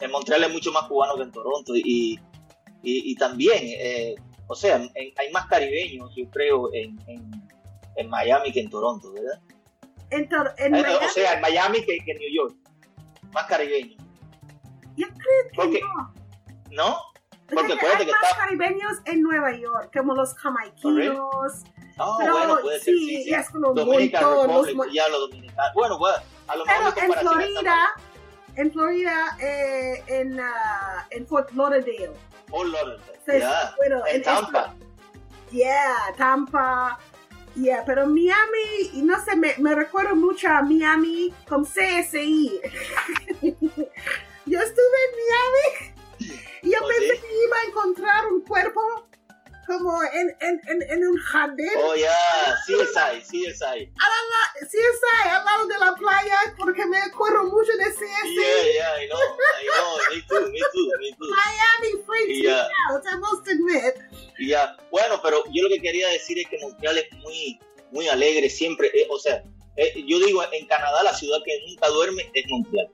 En 0.00 0.10
Montreal 0.10 0.44
hay 0.44 0.52
mucho 0.52 0.72
más 0.72 0.84
cubano 0.88 1.16
que 1.16 1.22
en 1.22 1.32
Toronto 1.32 1.74
y, 1.76 1.80
y, 1.82 2.18
y 2.82 3.14
también, 3.16 3.58
eh, 3.62 4.14
o 4.46 4.54
sea, 4.54 4.76
en- 4.76 4.90
hay 5.16 5.30
más 5.32 5.46
caribeños, 5.46 6.10
yo 6.16 6.28
creo, 6.30 6.72
en, 6.72 6.98
en, 7.06 7.30
en 7.96 8.08
Miami 8.08 8.52
que 8.52 8.60
en 8.60 8.70
Toronto, 8.70 9.12
¿verdad? 9.12 9.40
En, 10.10 10.28
Tor- 10.28 10.54
en 10.58 10.74
Eh, 10.74 10.82
Miami, 10.82 11.04
o 11.04 11.08
sea, 11.08 11.34
en 11.34 11.40
Miami 11.40 11.78
que, 11.84 11.98
que 12.04 12.12
en 12.12 12.18
New 12.18 12.32
York, 12.34 12.54
más 13.32 13.46
caribeños, 13.46 13.96
yo 14.96 15.06
creo 15.08 15.50
que 15.50 15.56
porque- 15.56 15.80
no. 15.80 16.14
¿no? 16.70 16.96
Porque 17.52 17.72
acuérdate 17.74 18.02
hay 18.02 18.06
que 18.06 18.12
más 18.12 18.30
está... 18.30 18.36
caribeños 18.36 18.92
en 19.04 19.22
Nueva 19.22 19.52
York, 19.52 19.90
como 19.96 20.14
los 20.14 20.34
jamaiquinos. 20.34 21.64
Oh, 21.98 22.16
pero 22.18 22.32
bueno, 22.32 22.58
puede 22.60 22.80
ser, 22.80 22.94
sí, 22.94 23.06
sí, 23.06 23.24
sí. 23.24 23.34
es 23.34 23.50
como 23.50 23.72
Dominican 23.72 24.22
montón, 24.22 24.76
los 24.76 24.92
ya 24.92 25.08
los 25.08 25.20
dominicanos. 25.30 25.74
Bueno, 25.74 25.98
bueno, 25.98 26.18
a 26.48 26.56
lo 26.56 26.64
mejor 26.66 26.94
Pero 26.94 27.06
en 27.06 27.12
Florida, 27.14 27.78
en 28.56 28.72
Florida, 28.72 29.36
eh, 29.40 30.04
en, 30.08 30.40
ah, 30.40 31.06
en 31.10 31.26
Fort 31.26 31.52
Lauderdale. 31.52 32.12
Lord, 32.50 33.00
Entonces, 33.06 33.42
ya. 33.42 33.74
bueno, 33.76 34.06
en 34.06 34.16
en 34.16 34.22
Tampa. 34.22 34.74
Yeah, 35.50 35.96
Tampa. 36.16 36.98
Yeah, 37.54 37.84
pero 37.86 38.06
Miami, 38.06 38.90
y 38.92 39.02
no 39.02 39.18
sé, 39.24 39.34
me, 39.36 39.54
me 39.58 39.74
recuerdo 39.74 40.14
mucho 40.14 40.48
a 40.48 40.62
Miami 40.62 41.32
con 41.48 41.64
CSI. 41.64 42.60
yo 43.40 44.60
estuve 44.60 44.96
en 45.06 45.12
Miami 45.16 45.95
y 46.62 46.70
yo 46.72 46.78
¿Oh, 46.82 46.88
pensé 46.88 47.14
sí? 47.16 47.20
que 47.22 47.44
iba 47.46 47.56
a 47.58 47.64
encontrar 47.68 48.26
un 48.28 48.40
cuerpo 48.42 48.80
como 49.66 50.00
en, 50.04 50.28
en, 50.40 50.60
en, 50.68 50.82
en 50.90 51.08
un 51.08 51.16
jardín. 51.18 51.68
Oh, 51.78 51.96
ya, 51.96 52.14
CSI, 52.66 53.20
CSI. 53.20 53.64
A 53.64 54.08
la, 54.08 54.20
la- 54.30 54.66
CSI, 54.66 55.28
al 55.28 55.44
lado 55.44 55.66
de 55.66 55.78
la 55.78 55.92
playa, 55.96 56.38
porque 56.56 56.86
me 56.86 56.98
acuerdo 56.98 57.42
mucho 57.44 57.72
de 57.76 57.84
CSI. 57.86 58.34
Yeah, 58.36 58.72
yeah, 58.72 59.02
I 59.02 59.08
know, 59.08 59.18
I 59.18 59.66
know, 59.66 59.96
me 60.14 60.22
too, 60.22 60.52
me 60.52 60.58
too, 60.72 60.88
me 61.00 61.10
too. 61.18 61.34
Miami 61.34 62.02
freaks 62.06 62.38
Yeah. 62.42 62.68
me 62.68 62.94
out, 62.94 63.02
I 63.12 63.16
must 63.18 63.48
admit. 63.48 63.94
Ya, 64.38 64.76
bueno, 64.92 65.20
pero 65.20 65.42
yo 65.52 65.64
lo 65.64 65.68
que 65.74 65.80
quería 65.82 66.08
decir 66.10 66.38
es 66.38 66.46
que 66.48 66.58
Montreal 66.60 66.98
es 66.98 67.12
muy, 67.14 67.58
muy 67.90 68.06
alegre 68.08 68.48
siempre, 68.48 68.88
eh, 68.94 69.08
o 69.10 69.18
sea, 69.18 69.42
eh, 69.76 69.92
yo 70.06 70.20
digo, 70.20 70.44
en 70.52 70.66
Canadá 70.68 71.02
la 71.02 71.12
ciudad 71.12 71.38
que 71.44 71.58
nunca 71.66 71.88
duerme 71.88 72.30
es 72.34 72.44
Montreal. 72.48 72.88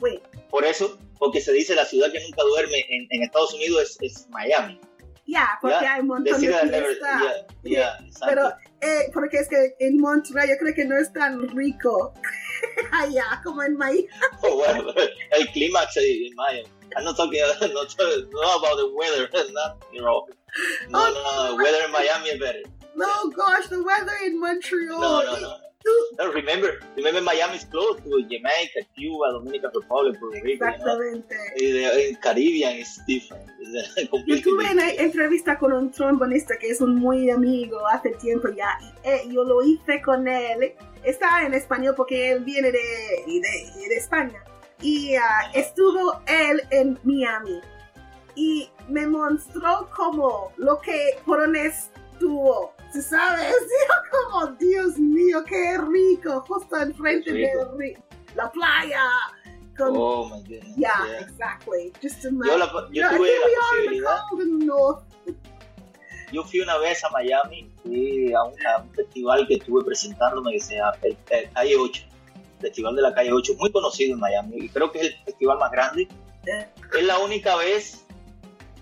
Wait, 0.00 0.22
Por 0.50 0.64
eso, 0.64 0.98
porque 1.18 1.40
se 1.40 1.52
dice 1.52 1.74
la 1.74 1.84
ciudad 1.84 2.10
que 2.12 2.20
nunca 2.20 2.42
duerme 2.42 2.84
en, 2.88 3.06
en 3.10 3.22
Estados 3.22 3.52
Unidos 3.54 3.82
es, 3.82 3.98
es 4.00 4.28
Miami. 4.30 4.80
yeah, 5.26 5.58
porque 5.60 5.76
Ya, 5.82 5.94
hay 5.94 6.00
un 6.00 6.06
montón 6.08 6.40
de 6.40 6.48
fiesta. 6.48 7.46
yeah, 7.62 7.98
yeah. 7.98 7.98
Pero, 8.26 8.48
eh, 8.80 9.10
porque 9.12 9.38
es 9.38 9.48
que 9.48 9.74
en 9.80 9.98
Montreal 10.00 10.48
yo 10.48 10.56
creo 10.58 10.74
que 10.74 10.84
no 10.84 10.96
es 10.98 11.12
tan 11.12 11.48
rico 11.56 12.14
allá 12.92 13.40
como 13.44 13.62
en 13.62 13.76
Miami. 13.76 14.06
Oh, 14.42 14.56
bueno, 14.56 14.92
el 15.32 15.46
clímax 15.52 15.96
en 15.96 16.34
Miami. 16.34 16.68
I'm 16.96 17.04
not 17.04 17.16
talking 17.16 17.40
not, 17.60 17.70
not 17.70 18.58
about 18.58 18.76
the 18.78 18.88
weather, 18.94 19.28
not, 19.52 19.84
you 19.92 20.00
know. 20.00 20.26
No, 20.88 20.98
Oh, 20.98 21.10
no, 21.12 21.56
no, 21.56 21.62
weather 21.62 21.84
in 21.84 21.92
Miami 21.92 22.30
is 22.30 22.40
better. 22.40 22.62
No, 22.96 23.28
gosh, 23.30 23.68
the 23.68 23.82
weather 23.82 24.16
in 24.24 24.40
Montreal. 24.40 24.98
No, 24.98 25.22
no, 25.22 25.36
no. 25.38 25.56
No, 26.18 26.32
remember, 26.32 26.80
remember 26.96 27.22
Miami 27.22 27.56
is 27.56 27.64
close 27.64 28.00
to 28.02 28.10
Jamaica, 28.28 28.80
Cuba, 28.96 29.32
Dominican 29.32 29.70
Republic, 29.72 30.18
Puerto 30.18 30.40
Rico? 30.44 30.64
Exactamente. 30.64 31.34
De- 31.56 32.08
En 32.10 32.16
Caribbean 32.16 32.76
is 32.78 33.00
different. 33.06 33.48
Yo 34.26 34.42
tuve 34.42 34.72
una 34.72 34.90
entrevista 34.90 35.56
con 35.58 35.72
un 35.72 35.90
trombonista 35.92 36.56
que 36.58 36.70
es 36.70 36.80
un 36.80 36.96
muy 36.96 37.30
amigo 37.30 37.86
hace 37.86 38.10
tiempo 38.10 38.48
ya. 38.48 38.76
Y 38.80 39.08
eh, 39.08 39.22
yo 39.30 39.44
lo 39.44 39.62
hice 39.62 40.02
con 40.02 40.26
él. 40.26 40.72
Está 41.04 41.44
en 41.46 41.54
español 41.54 41.94
porque 41.96 42.32
él 42.32 42.44
viene 42.44 42.72
de, 42.72 42.78
de, 43.26 43.88
de 43.88 43.96
España. 43.96 44.42
Y 44.82 45.14
ah, 45.14 45.50
estuvo 45.54 46.20
él 46.26 46.60
en 46.70 46.98
Miami. 47.04 47.60
Y 48.34 48.68
me 48.88 49.06
mostró 49.06 49.88
como 49.96 50.52
lo 50.56 50.80
que 50.80 51.18
por 51.24 51.40
honest- 51.40 51.90
estuvo, 52.12 52.72
¿sí 52.92 53.02
sabes? 53.02 53.54
Yo 53.88 54.30
como, 54.30 54.46
Dios 54.58 54.98
mío, 54.98 55.42
qué 55.46 55.78
rico, 55.78 56.44
justo 56.46 56.76
enfrente 56.76 57.32
de 57.32 57.98
la 58.34 58.50
playa. 58.50 59.02
Con, 59.76 59.92
Oh 59.94 60.24
my 60.28 60.40
goodness. 60.42 60.76
yeah, 60.76 60.90
yeah. 61.06 61.20
exactly. 61.20 61.92
Just 62.02 62.22
Yo, 62.24 62.30
imagine. 62.30 62.58
la, 62.58 62.66
yo 62.66 62.88
You 62.90 63.02
know, 63.02 63.16
tuve 63.16 63.28
la 63.30 63.60
posibilidad, 63.70 64.18
yo 66.32 66.44
fui 66.44 66.60
una 66.60 66.76
vez 66.78 67.02
a 67.04 67.10
Miami, 67.10 67.72
fui 67.82 68.32
a 68.34 68.42
un, 68.42 68.54
a 68.66 68.82
un 68.82 68.90
festival 68.94 69.46
que 69.46 69.54
estuve 69.54 69.82
presentándome 69.84 70.52
que 70.52 70.60
se 70.60 70.74
llama 70.76 70.92
el, 71.02 71.16
el 71.30 71.50
Calle 71.52 71.76
8, 71.76 72.02
Festival 72.60 72.96
de 72.96 73.02
la 73.02 73.14
Calle 73.14 73.32
8, 73.32 73.54
muy 73.56 73.72
conocido 73.72 74.12
en 74.14 74.20
Miami, 74.20 74.56
y 74.58 74.68
creo 74.68 74.90
que 74.92 74.98
es 75.00 75.06
el 75.06 75.24
festival 75.24 75.58
más 75.58 75.70
grande. 75.70 76.06
Es 76.98 77.04
la 77.04 77.18
única 77.20 77.56
vez 77.56 78.04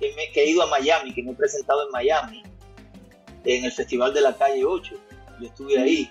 que, 0.01 0.13
me- 0.17 0.33
que 0.33 0.43
he 0.45 0.51
ido 0.51 0.63
a 0.63 0.67
Miami, 0.67 1.15
que 1.15 1.23
me 1.23 1.33
he 1.33 1.35
presentado 1.35 1.85
en 1.87 1.91
Miami, 1.93 2.43
en 3.47 3.65
el 3.65 3.73
Festival 3.73 4.13
de 4.13 4.21
la 4.21 4.37
Calle 4.37 4.65
8. 4.65 4.95
Yo 5.41 5.47
estuve 5.47 5.79
ahí. 5.79 6.11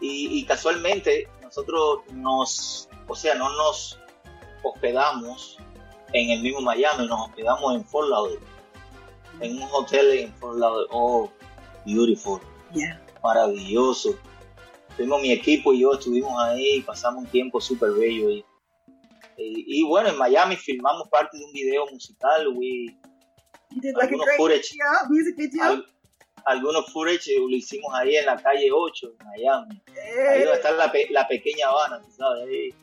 Y, 0.00 0.38
y 0.38 0.44
casualmente 0.44 1.28
nosotros 1.42 2.00
nos, 2.12 2.88
o 3.08 3.14
sea, 3.16 3.34
no 3.34 3.48
nos 3.56 3.98
hospedamos 4.62 5.58
en 6.12 6.30
el 6.30 6.42
mismo 6.42 6.60
Miami, 6.60 7.06
nos 7.06 7.28
hospedamos 7.28 7.74
en 7.74 7.84
Fort 7.84 8.08
Lauderdale, 8.08 8.46
en 9.40 9.56
un 9.62 9.68
hotel 9.72 10.18
en 10.18 10.34
Fort 10.34 10.58
Lauderdale. 10.58 10.88
Oh, 10.92 11.30
beautiful, 11.86 12.40
Yeah. 12.72 13.00
maravilloso. 13.22 14.16
Fuimos 14.96 15.20
mi 15.22 15.32
equipo 15.32 15.72
y 15.72 15.80
yo 15.80 15.94
estuvimos 15.94 16.32
ahí, 16.42 16.80
pasamos 16.82 17.24
un 17.24 17.30
tiempo 17.30 17.60
súper 17.60 17.90
bello 17.92 18.28
ahí. 18.28 18.44
Y, 19.36 19.80
y 19.80 19.82
bueno, 19.84 20.08
en 20.10 20.18
Miami 20.18 20.56
filmamos 20.56 21.08
parte 21.08 21.36
de 21.38 21.44
un 21.44 21.52
video 21.52 21.86
musical, 21.90 22.48
we, 22.56 22.96
You 23.70 23.80
did 23.80 23.94
like 23.96 24.14
a 24.14 24.16
great 24.18 24.36
footage, 24.36 24.70
video, 24.72 25.08
music 25.08 25.36
video. 25.36 25.64
al- 25.64 25.86
algunos 26.46 26.86
footage 26.92 27.38
lo 27.38 27.48
hicimos 27.56 27.92
ahí 27.94 28.16
en 28.16 28.26
la 28.26 28.36
calle 28.36 28.68
8, 28.72 29.12
en 29.20 29.26
Miami. 29.26 29.82
Ahí 30.30 30.40
donde 30.42 30.52
está 30.54 30.72
la, 30.72 30.90
pe- 30.92 31.08
la 31.10 31.26
pequeña 31.26 31.68
Habana, 31.68 32.00
tú 32.02 32.10
¿sabes? 32.16 32.44
Ahí, 32.48 32.74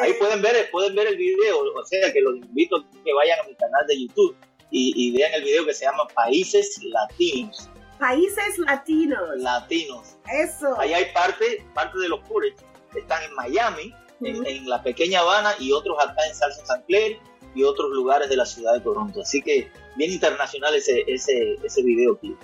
ahí 0.00 0.12
pueden 0.14 0.42
ver, 0.42 0.70
pueden 0.70 0.94
ver 0.94 1.06
el 1.08 1.16
video, 1.16 1.60
o 1.74 1.84
sea 1.84 2.12
que 2.12 2.20
los 2.20 2.36
invito 2.36 2.76
a 2.76 2.84
que 3.04 3.12
vayan 3.12 3.40
a 3.40 3.44
mi 3.44 3.54
canal 3.54 3.86
de 3.86 4.00
YouTube 4.02 4.36
y, 4.70 4.92
y 4.96 5.16
vean 5.16 5.32
el 5.34 5.42
video 5.44 5.64
que 5.66 5.74
se 5.74 5.84
llama 5.84 6.06
Países 6.14 6.78
Latinos. 6.84 7.68
Países 7.98 8.56
latinos. 8.58 9.20
Latinos. 9.36 10.16
Eso. 10.32 10.78
Ahí 10.80 10.94
hay 10.94 11.06
parte, 11.12 11.62
parte 11.74 11.98
de 11.98 12.08
los 12.08 12.20
footage 12.26 12.56
están 12.94 13.22
en 13.24 13.34
Miami, 13.34 13.94
en, 14.22 14.46
en 14.46 14.68
la 14.68 14.82
pequeña 14.82 15.20
Habana 15.20 15.54
y 15.58 15.72
otros 15.72 15.96
acá 16.02 16.26
en 16.26 16.34
Salsa 16.34 16.64
San 16.66 16.82
Clair 16.82 17.18
y 17.54 17.62
otros 17.62 17.90
lugares 17.90 18.28
de 18.28 18.36
la 18.36 18.46
ciudad 18.46 18.74
de 18.74 18.80
Toronto. 18.80 19.20
Así 19.22 19.42
que 19.42 19.70
bien 19.96 20.12
internacional 20.12 20.74
ese, 20.74 21.04
ese, 21.08 21.56
ese 21.62 21.82
video 21.82 22.14
aquí. 22.14 22.34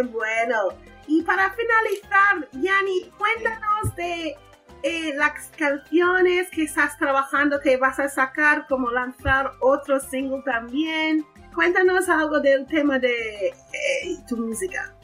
Bueno. 0.00 0.70
Y 1.06 1.22
para 1.22 1.52
finalizar, 1.52 2.48
Yanni, 2.52 3.10
cuéntanos 3.18 3.94
de 3.96 4.36
eh, 4.82 5.14
las 5.14 5.48
canciones 5.56 6.48
que 6.50 6.62
estás 6.62 6.96
trabajando, 6.98 7.60
que 7.60 7.76
vas 7.76 7.98
a 7.98 8.08
sacar, 8.08 8.66
como 8.66 8.90
lanzar 8.90 9.52
otro 9.60 10.00
single 10.00 10.42
también. 10.44 11.26
Cuéntanos 11.54 12.08
algo 12.08 12.40
del 12.40 12.66
tema 12.66 12.98
de 12.98 13.48
eh, 13.48 14.16
tu 14.28 14.36
música. 14.36 14.96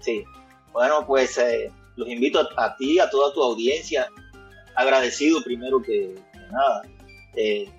Sí. 0.00 0.24
Bueno, 0.72 1.06
pues 1.06 1.36
eh, 1.38 1.70
los 1.96 2.08
invito 2.08 2.40
a, 2.56 2.76
ti, 2.76 2.98
a 2.98 3.08
toda 3.10 3.32
tu 3.32 3.42
audiencia, 3.42 4.08
agradecido 4.74 5.42
primero 5.44 5.80
que, 5.82 6.14
nada. 6.50 6.82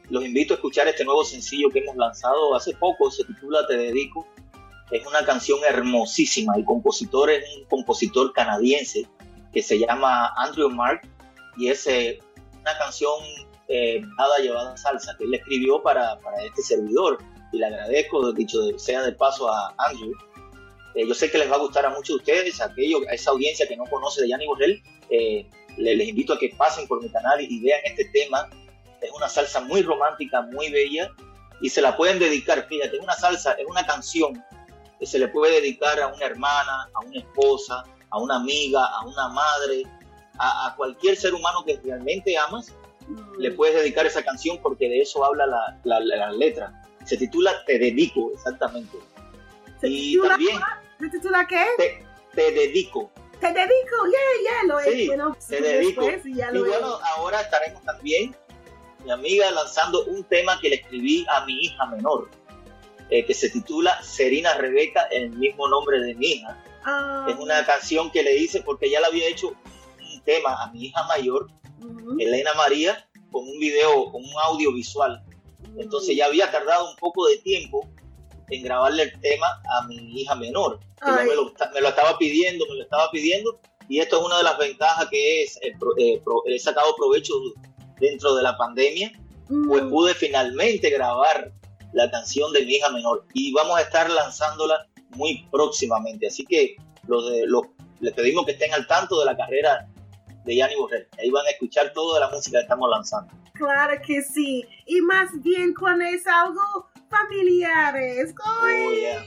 Los 0.10 0.26
invito 0.26 0.54
a 0.54 0.56
escuchar 0.56 0.88
este 0.88 1.04
nuevo 1.04 1.24
sencillo 1.24 1.70
que 1.70 1.80
hemos 1.80 1.96
lanzado 1.96 2.56
hace 2.56 2.74
poco, 2.76 3.10
se 3.10 3.24
titula 3.24 3.66
Te 3.68 3.76
Dedico. 3.76 4.28
Es 4.92 5.06
una 5.06 5.26
canción 5.26 5.60
hermosísima. 5.68 6.54
El 6.56 6.66
compositor 6.66 7.30
es 7.32 7.44
un 7.58 7.66
compositor 7.66 8.32
canadiense 8.34 9.08
que 9.54 9.62
se 9.64 9.80
llama 9.80 10.34
Andrew 10.38 10.70
Mark 10.70 11.02
y 11.58 11.70
es 11.70 11.88
eh, 11.88 12.20
una 12.62 12.78
canción 12.78 13.14
eh, 13.68 14.02
nada 14.18 14.38
llevada 14.40 14.78
salsa 14.78 15.16
que 15.18 15.24
él 15.24 15.34
escribió 15.34 15.82
para, 15.82 16.18
para 16.20 16.44
este 16.44 16.62
servidor 16.62 17.18
y 17.52 17.58
le 17.58 17.66
agradezco, 17.66 18.32
dicho 18.34 18.60
sea 18.78 19.02
de 19.04 19.14
paso 19.14 19.50
a 19.50 19.74
Andrew. 19.78 20.12
Eh, 20.94 21.08
yo 21.08 21.14
sé 21.14 21.32
que 21.32 21.38
les 21.38 21.50
va 21.52 21.56
a 21.56 21.60
gustar 21.60 21.86
a 21.86 21.90
muchos 21.90 22.10
de 22.10 22.16
ustedes, 22.16 22.62
a, 22.62 22.66
aquellos, 22.66 23.02
a 23.10 23.14
esa 23.14 23.32
audiencia 23.32 23.68
que 23.68 23.76
no 23.76 23.86
conoce 23.86 24.22
de 24.22 24.30
Yanni 24.30 24.46
Borrell, 24.46 24.82
eh, 25.10 25.50
le- 25.78 25.96
les 25.96 26.08
invito 26.10 26.34
a 26.34 26.38
que 26.40 26.50
pasen 26.58 26.88
por 26.88 27.02
mi 27.02 27.10
canal 27.10 27.42
y, 27.42 27.46
y 27.50 27.60
vean 27.62 27.80
este 27.86 28.06
tema. 28.14 28.50
Es 29.02 29.12
una 29.12 29.28
salsa 29.30 29.62
muy 29.62 29.82
romántica, 29.82 30.42
muy 30.42 30.70
bella 30.72 31.12
y 31.62 31.70
se 31.70 31.82
la 31.82 31.96
pueden 31.98 32.20
dedicar, 32.20 32.66
fíjate, 32.68 32.98
es 32.98 33.02
una 33.04 33.14
salsa, 33.16 33.54
es 33.54 33.66
una 33.68 33.86
canción 33.86 34.44
que 35.00 35.06
se 35.06 35.20
le 35.20 35.28
puede 35.28 35.56
dedicar 35.62 36.00
a 36.00 36.08
una 36.08 36.26
hermana, 36.26 36.90
a 36.94 37.00
una 37.06 37.20
esposa, 37.20 37.84
a 38.10 38.20
una 38.20 38.36
amiga, 38.38 38.86
a 38.86 39.06
una 39.06 39.28
madre, 39.30 39.84
a, 40.38 40.68
a 40.68 40.76
cualquier 40.76 41.16
ser 41.18 41.34
humano 41.34 41.64
que 41.66 41.80
realmente 41.84 42.38
amas, 42.38 42.72
le 43.38 43.52
puedes 43.52 43.76
dedicar 43.76 44.06
esa 44.06 44.24
canción 44.24 44.58
porque 44.62 44.88
de 44.90 45.02
eso 45.02 45.24
habla 45.24 45.46
la, 45.46 45.78
la- 45.84 46.00
la- 46.00 46.32
letra. 46.32 46.82
Se 47.06 47.18
titula 47.18 47.64
Te 47.66 47.78
dedico, 47.78 48.32
exactamente. 48.34 48.98
y 49.84 50.12
titula 50.14 50.30
también 50.30 50.60
¿Se 51.00 51.10
titula 51.10 51.48
qué? 51.48 51.66
te, 51.78 52.06
te 52.34 52.52
dedico. 52.52 53.12
Te 53.40 53.48
dedico, 53.48 54.06
yeah, 54.06 54.42
yeah, 54.42 54.64
lo 54.68 54.80
he 54.80 54.92
Sí, 54.92 55.08
bueno, 55.08 55.38
te 55.48 55.62
dedico. 55.62 56.02
después 56.06 56.26
y 56.26 56.36
ya 56.38 56.50
Y 56.52 56.54
lo 56.56 56.66
he- 56.66 56.70
bueno, 56.70 56.98
ahora 57.16 57.42
estaremos 57.42 57.84
también, 57.84 58.36
mi 59.04 59.12
amiga, 59.12 59.52
lanzando 59.52 60.04
un 60.06 60.24
tema 60.24 60.60
que 60.62 60.70
le 60.70 60.76
escribí 60.78 61.26
a 61.30 61.46
mi 61.46 61.54
hija 61.66 61.86
menor, 61.88 62.30
eh, 63.10 63.26
que 63.26 63.34
se 63.34 63.50
titula 63.50 64.02
Serina 64.04 64.54
Rebeca, 64.56 65.04
el 65.12 65.32
mismo 65.32 65.68
nombre 65.68 66.00
de 66.00 66.16
mi 66.16 66.28
hija. 66.28 66.58
Ah, 66.84 67.28
Es 67.30 67.36
una 67.38 67.66
canción 67.66 68.12
que 68.12 68.24
le 68.24 68.38
hice 68.38 68.62
porque 68.62 68.90
ya 68.90 69.00
le 69.00 69.08
había 69.08 69.28
hecho 69.28 69.50
un 69.50 70.22
tema 70.24 70.62
a 70.64 70.72
mi 70.72 70.86
hija 70.88 71.04
mayor, 71.08 71.48
Elena 72.20 72.54
María, 72.56 73.08
con 73.32 73.44
un 73.48 73.60
video, 73.60 74.12
con 74.12 74.24
un 74.24 74.32
audiovisual. 74.44 75.24
Entonces 75.78 76.16
ya 76.16 76.26
había 76.28 76.52
tardado 76.52 76.90
un 76.90 76.96
poco 76.98 77.26
de 77.28 77.38
tiempo 77.40 77.88
en 78.50 78.64
grabarle 78.64 79.04
el 79.04 79.20
tema 79.22 79.48
a 79.78 79.86
mi 79.88 79.96
hija 80.22 80.36
menor. 80.36 80.80
Ella 81.06 81.24
me 81.30 81.36
lo, 81.36 81.54
me 81.74 81.82
lo 81.82 81.90
estaba 81.90 82.18
pidiendo, 82.18 82.66
me 82.70 82.76
lo 82.76 82.84
estaba 82.84 83.10
pidiendo, 83.12 83.60
y 83.90 84.00
esto 84.00 84.20
es 84.20 84.26
una 84.26 84.38
de 84.38 84.44
las 84.44 84.58
ventajas 84.58 85.08
que 85.10 85.44
es, 85.44 85.58
eh, 85.62 85.74
pro- 85.80 85.96
eh, 85.98 86.22
pro- 86.24 86.44
he 86.46 86.58
sacado 86.60 86.96
provecho 86.96 87.34
dentro 88.00 88.36
de 88.36 88.44
la 88.44 88.56
pandemia, 88.58 89.12
pues 89.68 89.84
pude 89.84 90.14
finalmente 90.16 90.90
grabar 90.90 91.52
la 91.96 92.12
canción 92.12 92.52
de 92.52 92.66
mi 92.66 92.76
hija 92.76 92.90
menor 92.90 93.26
y 93.34 93.54
vamos 93.54 93.78
a 93.78 93.82
estar 93.82 94.10
lanzándola 94.10 94.86
muy 95.12 95.48
próximamente. 95.50 96.28
Así 96.28 96.46
que 96.46 96.76
los 97.08 97.30
de, 97.32 97.48
los, 97.48 97.64
les 98.02 98.14
pedimos 98.14 98.46
que 98.46 98.52
estén 98.52 98.74
al 98.74 98.86
tanto 98.86 99.18
de 99.20 99.26
la 99.26 99.38
carrera 99.38 99.88
de 100.44 100.56
Yanni 100.56 100.76
Borrell. 100.76 101.08
Ahí 101.18 101.30
van 101.32 101.46
a 101.46 101.50
escuchar 101.52 101.94
toda 101.94 102.20
la 102.20 102.30
música 102.30 102.58
que 102.60 102.64
estamos 102.64 102.90
lanzando. 102.90 103.34
Claro 103.54 103.94
que 104.06 104.22
sí. 104.22 104.66
Y 104.86 105.00
más 105.02 105.30
bien 105.42 105.74
cuando 105.74 106.04
es 106.06 106.28
algo 106.28 106.90
familiares. 107.10 108.34
Ay, 108.44 108.86
Oh, 108.86 108.92
yeah. 108.92 109.26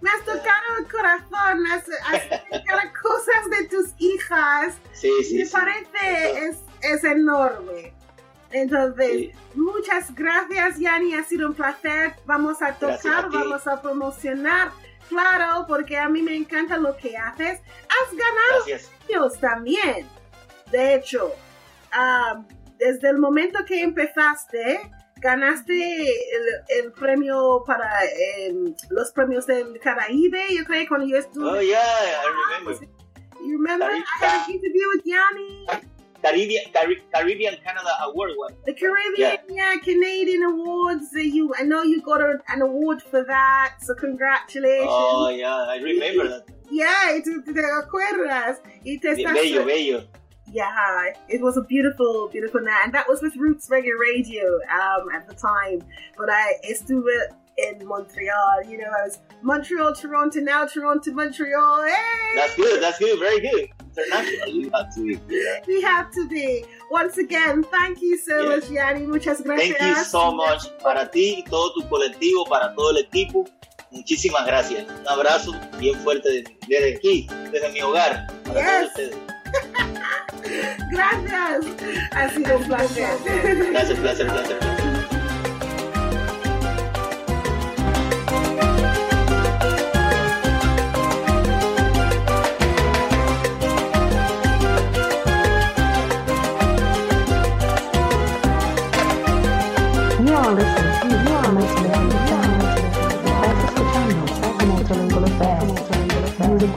Me 0.00 0.10
has 0.10 0.24
tocado 0.24 0.76
el 0.78 0.88
corazón, 0.88 1.66
has, 1.66 1.84
has 2.06 2.28
tocado 2.50 2.80
cosas 3.02 3.50
de 3.50 3.68
tus 3.68 3.86
hijas. 3.98 4.74
Sí, 4.92 5.10
sí, 5.24 5.38
Me 5.38 5.44
sí. 5.46 5.52
parece 5.52 6.46
es, 6.48 6.56
es 6.82 7.04
enorme. 7.04 7.92
Entonces, 8.50 9.34
muchas 9.54 10.14
gracias, 10.14 10.78
Yanni. 10.78 11.14
Ha 11.14 11.24
sido 11.24 11.48
un 11.48 11.54
placer. 11.54 12.14
Vamos 12.24 12.62
a 12.62 12.74
tocar, 12.74 13.26
a 13.26 13.28
vamos 13.28 13.66
a 13.66 13.80
promocionar. 13.80 14.70
Claro, 15.08 15.64
porque 15.66 15.96
a 15.96 16.08
mí 16.08 16.22
me 16.22 16.34
encanta 16.36 16.76
lo 16.76 16.96
que 16.96 17.16
haces. 17.16 17.60
Has 17.60 18.16
ganado 18.16 18.64
Gracias. 18.66 18.90
premios 19.06 19.40
también. 19.40 20.06
De 20.70 20.94
hecho, 20.94 21.32
ah, 21.92 22.42
desde 22.78 23.08
el 23.08 23.18
momento 23.18 23.64
que 23.64 23.82
empezaste, 23.82 24.80
ganaste 25.16 26.02
el, 26.02 26.84
el 26.84 26.92
premio 26.92 27.62
para 27.66 27.90
em, 28.36 28.74
los 28.90 29.12
premios 29.12 29.46
del 29.46 29.78
Caraíbe. 29.80 30.54
Yo 30.54 30.64
creo 30.64 30.82
que 30.82 30.88
cuando 30.88 31.06
yo 31.06 31.16
estuve. 31.18 31.48
Oh, 31.48 31.60
yeah, 31.60 31.78
I 31.78 32.60
remember. 32.60 32.88
You 33.44 33.52
remember? 33.56 33.88
I 33.90 34.02
had 34.20 34.48
an 34.48 34.54
interview 34.54 34.88
with 34.94 35.04
Yanni. 35.04 35.66
Caribbean, 36.22 36.64
Cari- 36.72 37.02
Caribbean 37.14 37.56
Canada 37.64 37.90
Award. 38.02 38.32
one. 38.36 38.54
The 38.66 38.74
Caribbean, 38.74 39.38
yeah, 39.48 39.76
Canadian 39.82 40.42
Awards. 40.44 41.08
You, 41.14 41.54
I 41.58 41.62
know 41.62 41.82
you 41.82 42.02
got 42.02 42.20
a, 42.20 42.38
an 42.48 42.62
award 42.62 43.02
for 43.02 43.24
that, 43.24 43.74
so 43.80 43.94
congratulations. 43.94 44.88
Oh, 44.90 45.28
yeah, 45.30 45.54
I 45.54 45.76
remember 45.76 46.28
that. 46.28 46.44
Yeah, 46.70 47.18
te 47.24 47.30
acuerdas. 47.32 48.58
Y 48.84 48.98
te 49.00 49.08
estás- 49.14 49.34
Bello, 49.34 49.64
bello. 49.64 50.04
Yeah, 50.50 51.12
it 51.28 51.42
was 51.42 51.56
a 51.58 51.62
beautiful, 51.62 52.28
beautiful 52.28 52.62
night, 52.62 52.80
and 52.84 52.94
that 52.94 53.06
was 53.06 53.20
with 53.20 53.36
Roots 53.36 53.68
Reggae 53.68 53.90
Radio 54.00 54.44
um, 54.72 55.08
at 55.14 55.28
the 55.28 55.34
time. 55.34 55.82
But 56.16 56.30
I 56.30 56.54
estuve 56.64 57.04
in 57.58 57.86
Montreal. 57.86 58.64
You 58.66 58.78
know, 58.78 58.86
I 58.86 59.04
was 59.06 59.18
Montreal, 59.42 59.94
Toronto, 59.94 60.40
now 60.40 60.66
Toronto, 60.66 61.10
Montreal. 61.12 61.84
Hey, 61.86 62.34
That's 62.36 62.54
good, 62.56 62.82
that's 62.82 62.98
good, 62.98 63.18
very 63.18 63.40
good. 63.40 63.68
International, 63.96 64.48
you 64.48 64.70
have 64.74 64.94
to 64.94 65.00
be. 65.02 65.20
Yeah. 65.28 65.60
we 65.66 65.80
have 65.82 66.10
to 66.12 66.28
be. 66.28 66.64
Once 66.90 67.18
again, 67.18 67.64
thank 67.64 68.00
you 68.00 68.16
so 68.18 68.42
Yeah. 68.42 68.48
much, 68.56 68.70
Yanni. 68.70 69.06
Muchas 69.06 69.42
gracias. 69.42 69.76
Thank 69.78 69.96
you 69.98 70.04
so 70.04 70.30
much 70.32 70.62
para 70.82 71.10
ti 71.10 71.36
y 71.38 71.50
todo 71.50 71.72
tu 71.74 71.88
colectivo, 71.88 72.44
para 72.48 72.74
todo 72.74 72.90
el 72.90 72.98
equipo. 72.98 73.44
muchísimas 73.90 74.44
gracias. 74.46 74.84
Un 75.00 75.08
abrazo 75.08 75.52
bien 75.78 75.94
fuerte 76.00 76.28
de- 76.30 76.56
desde 76.68 76.96
aquí, 76.96 77.26
desde 77.50 77.70
mi 77.70 77.80
hogar. 77.80 78.26
Para 78.44 78.60
Yes. 78.60 78.92
todos 78.92 79.08
ustedes. 79.08 79.16
Gracias. 80.90 81.64
Ha 82.12 82.28
sido 82.30 82.56
un 82.58 82.64
placer. 82.64 83.18
Gracias, 83.72 83.98
placer, 83.98 84.26
placer. 84.28 84.58
You 84.60 84.87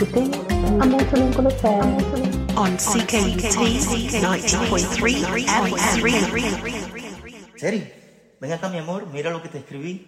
Vous 0.02 0.08
écoutez 0.08 0.32
a 0.82 0.86
Multilingual 0.88 1.46
Affair. 1.46 1.84
On 2.58 2.76
CKUT 2.76 3.38
90.3 4.18 5.46
FM. 5.46 6.26
Seri, 7.56 7.86
ven 8.42 8.52
acá 8.52 8.68
mi 8.70 8.80
amor, 8.80 9.06
mira 9.14 9.30
lo 9.30 9.44
que 9.44 9.50
te 9.50 9.60
escribí. 9.60 10.08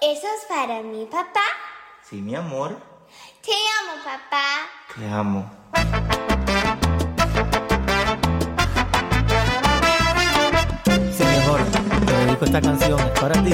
¿Eso 0.00 0.26
es 0.38 0.46
para 0.48 0.80
mí, 0.82 1.06
papá? 1.10 1.44
Sí, 2.08 2.22
mi 2.22 2.34
amor, 2.34 2.80
Te 3.44 3.52
amo, 3.52 3.92
papá. 4.02 4.64
te 4.96 5.06
amo. 5.06 5.50
Sí, 11.12 11.24
mi 11.24 11.36
amor, 11.44 11.60
te 12.06 12.12
dedico 12.24 12.44
esta 12.46 12.60
canción, 12.62 13.00
es 13.00 13.20
para 13.20 13.34
ti. 13.44 13.52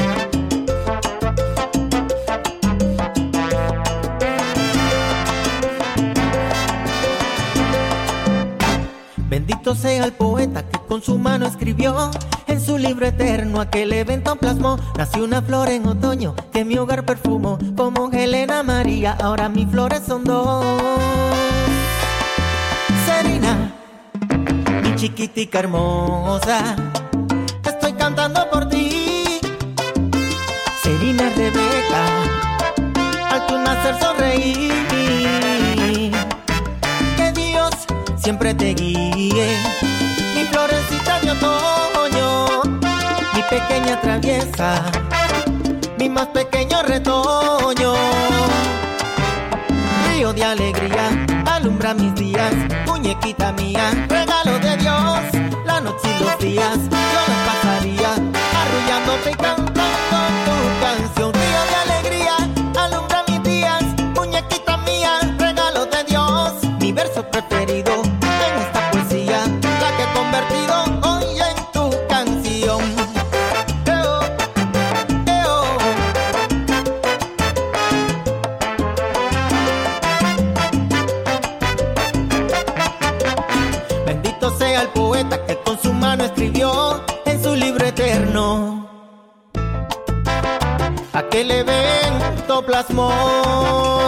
Bendito 9.32 9.74
sea 9.74 10.04
el 10.04 10.12
poeta 10.12 10.62
que 10.68 10.78
con 10.80 11.02
su 11.02 11.16
mano 11.16 11.46
escribió 11.46 12.10
en 12.48 12.60
su 12.60 12.76
libro 12.76 13.06
eterno 13.06 13.62
aquel 13.62 13.90
evento 13.94 14.36
plasmó. 14.36 14.78
Nació 14.98 15.24
una 15.24 15.40
flor 15.40 15.70
en 15.70 15.86
otoño 15.86 16.34
que 16.52 16.66
mi 16.66 16.76
hogar 16.76 17.06
perfumó 17.06 17.58
como 17.74 18.10
Helena 18.12 18.62
María. 18.62 19.16
Ahora 19.22 19.48
mis 19.48 19.66
flores 19.70 20.02
son 20.06 20.24
dos. 20.24 20.62
Serena, 23.06 23.72
mi 24.82 24.94
chiquitica 24.96 25.60
hermosa, 25.60 26.76
estoy 27.64 27.94
cantando 27.94 28.50
por 28.50 28.68
ti. 28.68 29.40
Serena 30.82 31.30
Rebeca, 31.34 32.04
al 33.30 33.46
tu 33.46 33.56
nacer 33.56 33.98
sonreí. 33.98 34.91
Siempre 38.22 38.54
te 38.54 38.72
guíe. 38.74 39.48
Mi 40.34 40.44
florecita 40.44 41.20
de 41.20 41.32
otoño, 41.32 42.62
mi 43.34 43.42
pequeña 43.50 44.00
traviesa, 44.00 44.84
mi 45.98 46.08
más 46.08 46.28
pequeño 46.28 46.82
retoño. 46.82 47.94
Río 50.08 50.32
de 50.32 50.44
alegría, 50.44 51.26
alumbra 51.46 51.94
mis 51.94 52.14
días, 52.14 52.54
muñequita 52.86 53.52
mía, 53.52 53.90
regalo 54.08 54.58
de 54.60 54.76
Dios. 54.76 55.20
La 55.66 55.80
noche 55.80 56.08
y 56.18 56.24
los 56.24 56.38
días, 56.38 56.78
yo 56.78 57.20
los 57.28 57.40
pasaría 57.48 58.12
arrullándote 58.60 59.30
y 59.30 59.34
cantando 59.34 60.51
plasmó. 92.62 94.01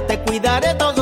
Te 0.00 0.18
cuidaré 0.20 0.74
todos 0.74 0.93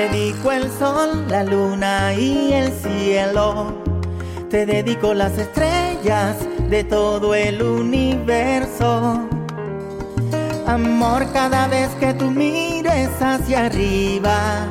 dedico 0.00 0.50
el 0.50 0.70
sol, 0.78 1.26
la 1.28 1.44
luna 1.44 2.14
y 2.14 2.52
el 2.54 2.72
cielo. 2.72 3.74
Te 4.48 4.64
dedico 4.64 5.12
las 5.12 5.36
estrellas 5.36 6.36
de 6.70 6.84
todo 6.84 7.34
el 7.34 7.62
universo. 7.62 9.28
Amor, 10.66 11.26
cada 11.32 11.68
vez 11.68 11.90
que 12.00 12.14
tú 12.14 12.30
mires 12.30 13.10
hacia 13.20 13.66
arriba, 13.66 14.66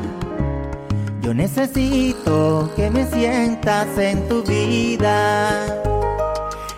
yo 1.22 1.34
necesito 1.34 2.72
que 2.76 2.90
me 2.90 3.06
sientas 3.06 3.88
en 3.98 4.28
tu 4.28 4.42
vida. 4.44 5.66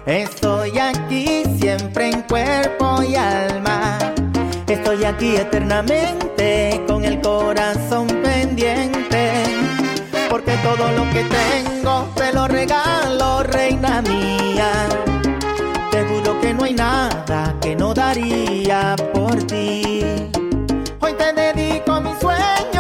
Estoy 0.05 0.77
aquí 0.77 1.43
siempre 1.57 2.09
en 2.09 2.21
cuerpo 2.23 3.01
y 3.03 3.15
alma. 3.15 3.97
Estoy 4.67 5.03
aquí 5.03 5.35
eternamente 5.35 6.81
con 6.87 7.03
el 7.03 7.21
corazón 7.21 8.07
Porque 10.29 10.57
todo 10.57 10.91
lo 10.91 11.09
que 11.11 11.23
tengo 11.23 12.09
te 12.15 12.33
lo 12.33 12.47
regalo, 12.49 13.43
reina 13.43 14.01
mía. 14.01 14.69
Te 15.89 16.03
juro 16.03 16.39
que 16.41 16.53
no 16.53 16.65
hay 16.65 16.73
nada 16.73 17.55
que 17.61 17.75
no 17.77 17.93
daría 17.93 18.95
por 19.13 19.41
ti. 19.43 20.03
Hoy 20.99 21.13
te 21.13 21.33
dedico 21.33 22.01
mi 22.01 22.11
fe 22.15 22.70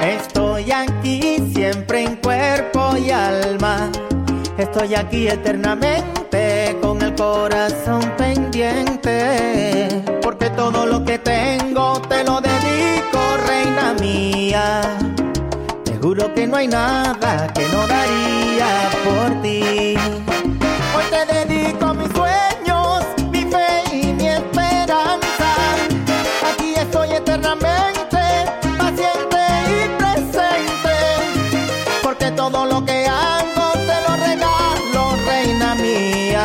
Estoy 0.00 0.70
aquí 0.70 1.38
siempre 1.52 2.04
en 2.04 2.16
cuerpo 2.16 2.96
y 2.96 3.10
alma. 3.10 3.90
Estoy 4.56 4.94
aquí 4.94 5.26
eternamente 5.26 6.78
con 6.80 7.02
el 7.02 7.16
corazón 7.16 8.00
pendiente. 8.16 9.88
Porque 10.22 10.50
todo 10.50 10.86
lo 10.86 11.04
que 11.04 11.18
tengo 11.18 12.00
te 12.02 12.22
lo 12.22 12.40
dedico, 12.40 13.18
reina 13.48 13.94
mía. 14.00 14.82
Te 15.84 15.96
juro 15.98 16.32
que 16.32 16.46
no 16.46 16.58
hay 16.58 16.68
nada 16.68 17.52
que 17.52 17.66
no 17.68 17.88
daría 17.88 18.88
por 19.04 19.42
ti. 19.42 19.96
Todo 32.50 32.66
lo 32.66 32.84
que 32.84 33.06
hago 33.06 33.70
te 33.88 33.96
lo 34.06 34.16
regalo, 34.16 35.16
reina 35.28 35.76
mía. 35.76 36.44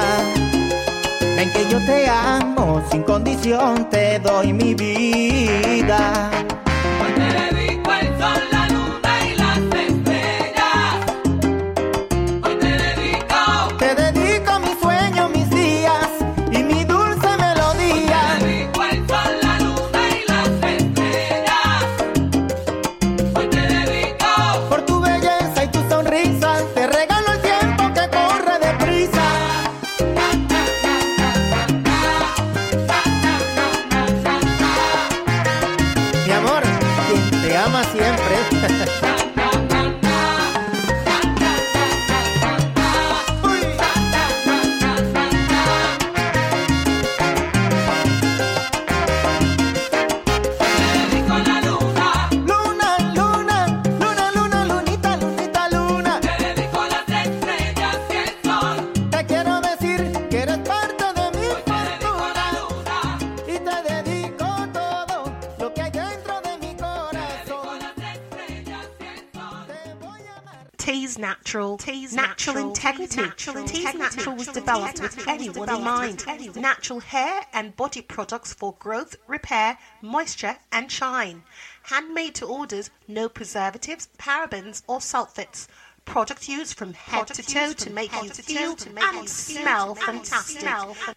Ven 1.36 1.52
que 1.52 1.68
yo 1.72 1.80
te 1.86 2.08
amo, 2.08 2.84
sin 2.91 3.02
condición 3.02 3.89
te 3.89 4.20
doy 4.20 4.54
mi 4.54 4.76
vida. 4.76 6.30
Developed 74.68 75.01
with 75.01 75.28
anyone 75.28 75.70
in 75.70 75.84
mind. 75.84 76.26
Natural 76.55 76.99
hair 76.99 77.41
and 77.53 77.76
body 77.76 78.01
products 78.01 78.53
for 78.53 78.74
growth, 78.80 79.15
repair, 79.28 79.78
moisture, 80.01 80.57
and 80.72 80.91
shine. 80.91 81.43
Handmade 81.84 82.36
to 82.36 82.45
orders, 82.45 82.89
no 83.07 83.30
preservatives, 83.30 84.09
parabens, 84.18 84.84
or 84.88 84.99
sulfates. 84.99 85.68
Product 86.03 86.47
used 86.47 86.78
from 86.78 86.93
head 86.93 87.28
to 87.28 87.43
toe 87.43 87.74
to 87.74 87.89
make 87.89 88.11
you 88.24 88.30
feel 88.30 88.76
to 88.78 88.89
make 88.91 89.03
and 89.03 89.28
smell 89.30 89.93
fantastic. 89.95 90.63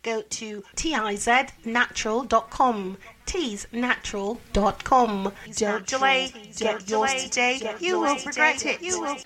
Go 0.02 0.22
to 0.22 0.64
tiznatural.com. 0.74 2.96
Teasnatural.com. 3.26 5.32
Don't 5.54 5.86
delay. 5.86 6.32
Get 6.56 6.90
yours 6.90 7.14
today. 7.24 7.76
You 7.78 8.00
will 8.00 8.16
regret 8.16 8.66
it. 8.66 8.82
You 8.82 9.00
will. 9.00 9.16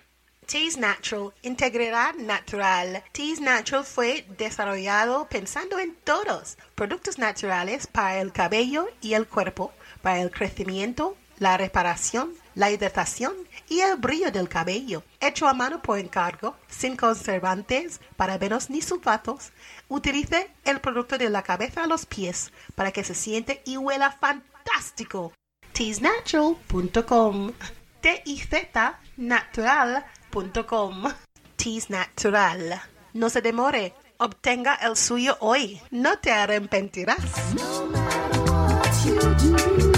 Teas 0.46 0.76
Natural, 0.76 1.32
integridad 1.42 2.14
natural. 2.16 3.02
Teas 3.12 3.40
Natural 3.40 3.84
fue 3.84 4.26
desarrollado 4.36 5.26
pensando 5.28 5.78
en 5.78 5.94
todos. 5.94 6.58
Productos 6.74 7.18
naturales 7.18 7.86
para 7.86 8.20
el 8.20 8.32
cabello 8.32 8.88
y 9.00 9.14
el 9.14 9.26
cuerpo, 9.26 9.72
para 10.02 10.20
el 10.20 10.30
crecimiento, 10.30 11.16
la 11.38 11.56
reparación, 11.56 12.32
la 12.54 12.70
hidratación 12.70 13.34
y 13.68 13.80
el 13.80 13.96
brillo 13.96 14.30
del 14.30 14.48
cabello. 14.48 15.02
Hecho 15.20 15.48
a 15.48 15.54
mano 15.54 15.82
por 15.82 15.98
encargo, 15.98 16.56
sin 16.68 16.96
conservantes, 16.96 18.00
parabenos 18.16 18.70
ni 18.70 18.82
sulfatos. 18.82 19.50
Utilice 19.88 20.50
el 20.64 20.80
producto 20.80 21.18
de 21.18 21.30
la 21.30 21.42
cabeza 21.42 21.84
a 21.84 21.86
los 21.86 22.06
pies 22.06 22.52
para 22.74 22.92
que 22.92 23.02
se 23.02 23.14
siente 23.14 23.62
y 23.64 23.76
huela 23.76 24.12
fantástico. 24.12 25.32
Teasnatural.com 25.72 27.52
T-I-Z 28.04 29.00
natural.com 30.34 31.04
Teas 31.56 31.90
Natural. 31.90 32.80
No 33.12 33.30
se 33.30 33.40
demore. 33.40 33.94
Obtenga 34.18 34.74
el 34.74 34.96
suyo 34.96 35.36
hoy. 35.40 35.80
No 35.90 36.18
te 36.18 36.32
arrepentirás. 36.32 37.18
Hay 38.82 39.93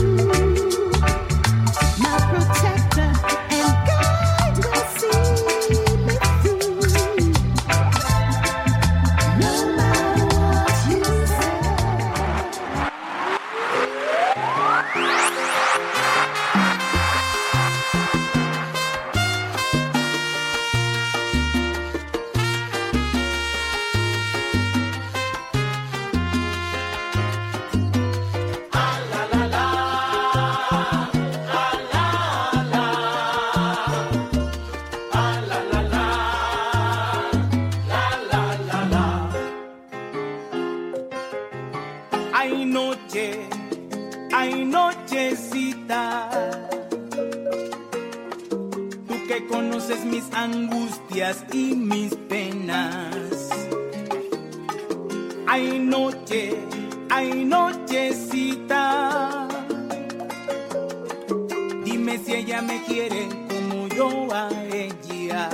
conoces 49.57 50.05
mis 50.05 50.25
angustias 50.35 51.45
y 51.51 51.75
mis 51.75 52.15
penas. 52.15 53.49
Hay 55.47 55.79
noche, 55.79 56.55
hay 57.09 57.45
nochecita. 57.45 58.85
Dime 61.85 62.19
si 62.19 62.35
ella 62.35 62.61
me 62.61 62.83
quiere 62.85 63.29
como 63.49 63.89
yo 63.89 64.11
a 64.35 64.51
ella. 64.83 65.49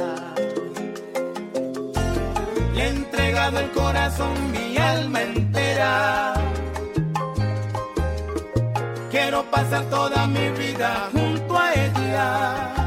Le 2.75 2.83
he 2.83 2.89
entregado 2.89 3.61
el 3.61 3.71
corazón, 3.71 4.35
mi 4.51 4.77
alma 4.79 5.23
entera. 5.23 6.35
Quiero 9.13 9.45
pasar 9.45 9.85
toda 9.91 10.27
mi 10.27 10.49
vida 10.51 11.09
junto 11.13 11.57
a 11.57 11.73
ella. 11.75 12.82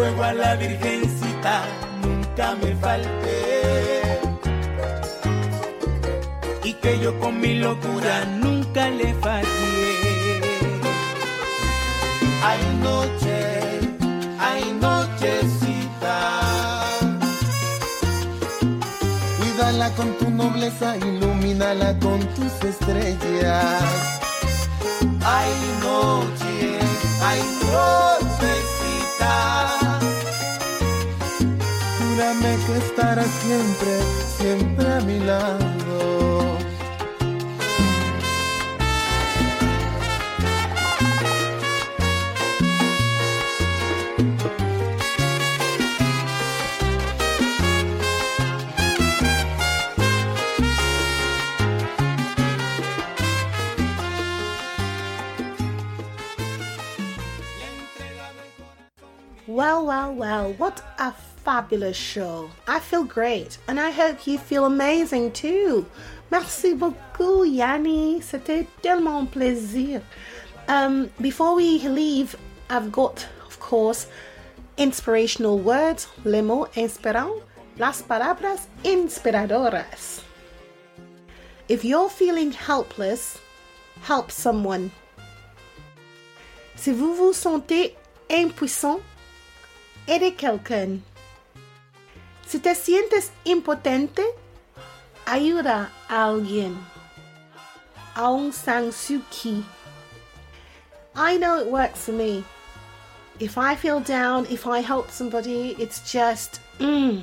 Ruego 0.00 0.22
a 0.24 0.32
la 0.32 0.56
Virgencita, 0.56 1.62
nunca 2.00 2.56
me 2.62 2.74
falte. 2.76 4.18
Y 6.64 6.72
que 6.72 6.98
yo 7.00 7.20
con 7.20 7.38
mi 7.38 7.56
locura 7.56 8.24
nunca 8.24 8.88
le 8.88 9.12
fallé. 9.16 10.40
Hay 12.42 12.62
noche, 12.82 13.80
hay 14.38 14.72
nochecita. 14.80 16.16
Cuídala 19.38 19.90
con 19.96 20.16
tu 20.16 20.30
nobleza, 20.30 20.96
ilumínala 20.96 21.98
con 21.98 22.20
tus 22.36 22.54
estrellas. 22.64 23.82
Hay 25.22 25.52
noche, 25.82 26.78
hay 27.22 27.40
nochecita. 27.66 28.19
Júrame 32.20 32.58
que 32.66 32.76
estarás 32.76 33.30
siempre, 33.40 34.00
siempre 34.36 34.86
a 34.86 35.00
mi 35.00 35.18
lado. 35.20 36.58
Well, 59.46 59.86
well, 59.86 60.14
well, 60.14 60.54
what 60.58 60.89
fabulous 61.50 61.96
show. 61.96 62.48
I 62.68 62.78
feel 62.78 63.02
great 63.02 63.58
and 63.66 63.80
I 63.80 63.90
hope 63.90 64.24
you 64.24 64.38
feel 64.38 64.66
amazing 64.66 65.32
too. 65.32 65.84
Merci 66.30 66.74
beaucoup, 66.74 67.42
Yanni. 67.42 68.20
C'était 68.20 68.68
tellement 68.80 69.26
plaisir. 69.28 70.00
Um, 70.68 71.10
before 71.20 71.56
we 71.56 71.80
leave, 71.88 72.36
I've 72.70 72.92
got, 72.92 73.26
of 73.48 73.58
course, 73.58 74.06
inspirational 74.78 75.58
words, 75.58 76.06
les 76.24 76.40
mots 76.40 76.68
inspirants, 76.76 77.42
las 77.78 78.00
palabras 78.00 78.68
inspiradoras. 78.84 80.22
If 81.68 81.84
you're 81.84 82.10
feeling 82.10 82.52
helpless, 82.52 83.40
help 84.02 84.30
someone. 84.30 84.92
Si 86.76 86.92
vous 86.92 87.16
vous 87.16 87.32
sentez 87.32 87.96
impuissant, 88.30 89.00
aide 90.06 90.36
quelqu'un. 90.36 91.00
Si 92.50 92.58
te 92.58 92.74
sientes 92.74 93.30
impotente, 93.44 94.24
ayuda 95.24 95.92
a 96.08 96.24
alguien. 96.24 96.76
Aung 98.16 98.52
San 98.52 98.90
Suu 98.90 99.22
Kyi. 99.30 99.64
I 101.14 101.36
know 101.36 101.60
it 101.60 101.70
works 101.70 102.06
for 102.06 102.12
me. 102.12 102.42
If 103.38 103.56
I 103.56 103.76
feel 103.76 104.00
down, 104.00 104.46
if 104.50 104.66
I 104.66 104.80
help 104.80 105.12
somebody, 105.12 105.76
it's 105.78 106.00
just, 106.10 106.58
mm, 106.80 107.22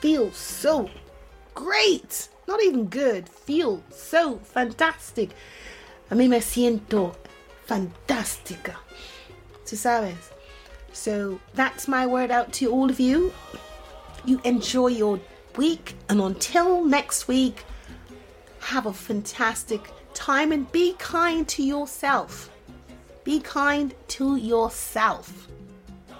feels 0.00 0.36
so 0.36 0.90
great. 1.54 2.28
Not 2.48 2.60
even 2.60 2.86
good, 2.86 3.28
feel 3.28 3.84
so 3.90 4.40
fantastic. 4.42 5.30
A 6.10 6.16
mí 6.16 6.28
me 6.28 6.40
siento 6.40 7.14
fantástica. 7.68 8.74
Tú 9.64 9.76
sabes? 9.76 10.32
So 10.92 11.38
that's 11.54 11.86
my 11.86 12.04
word 12.04 12.32
out 12.32 12.52
to 12.54 12.72
all 12.72 12.90
of 12.90 12.98
you. 12.98 13.32
You 14.26 14.40
enjoy 14.44 14.88
your 14.88 15.20
week, 15.56 15.94
and 16.08 16.20
until 16.20 16.84
next 16.84 17.28
week, 17.28 17.64
have 18.58 18.86
a 18.86 18.92
fantastic 18.92 19.90
time 20.14 20.50
and 20.50 20.70
be 20.72 20.94
kind 20.98 21.46
to 21.48 21.62
yourself. 21.62 22.50
Be 23.22 23.38
kind 23.40 23.94
to 24.08 24.36
yourself. 24.36 25.48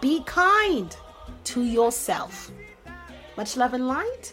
Be 0.01 0.23
kind 0.25 0.97
to 1.45 1.65
yourself. 1.65 2.53
Much 3.37 3.57
love 3.57 3.75
and 3.75 3.89
light 3.89 4.33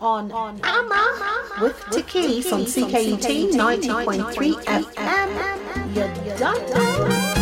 on, 0.00 0.30
on 0.30 0.60
Ama 0.62 1.50
with 1.60 1.76
Tikis 1.86 2.52
on 2.52 2.62
CKUT 2.62 3.52
90.3 3.52 4.64
FM. 4.64 5.94
You're 5.96 6.38
done. 6.38 7.33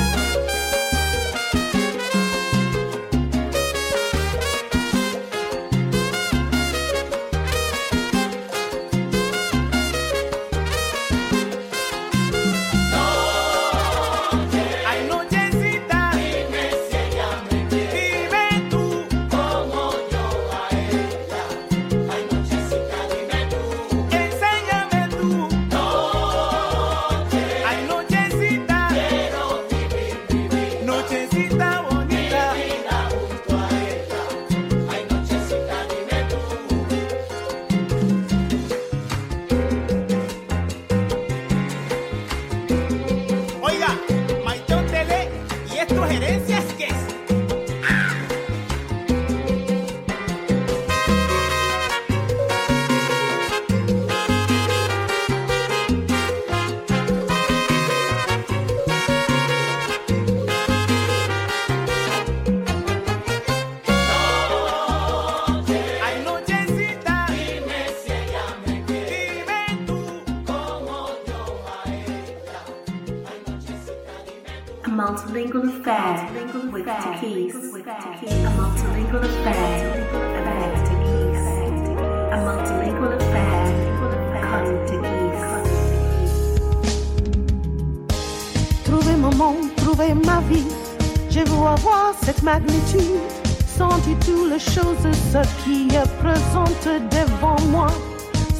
Avoir 91.72 92.14
cette 92.24 92.42
magnitude. 92.42 93.20
Sentir 93.66 94.16
toutes 94.24 94.50
les 94.52 94.58
choses, 94.58 95.06
ce 95.32 95.42
qui 95.62 95.88
est 95.94 96.12
présente 96.22 96.86
devant 97.10 97.60
moi. 97.70 97.88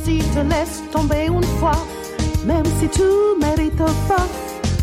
Si 0.05 0.19
te 0.35 0.41
laisse 0.41 0.83
tomber 0.91 1.27
une 1.27 1.45
fois, 1.59 1.79
même 2.45 2.65
si 2.79 2.89
tu 2.89 3.03
mérites 3.41 3.77
pas, 4.09 4.27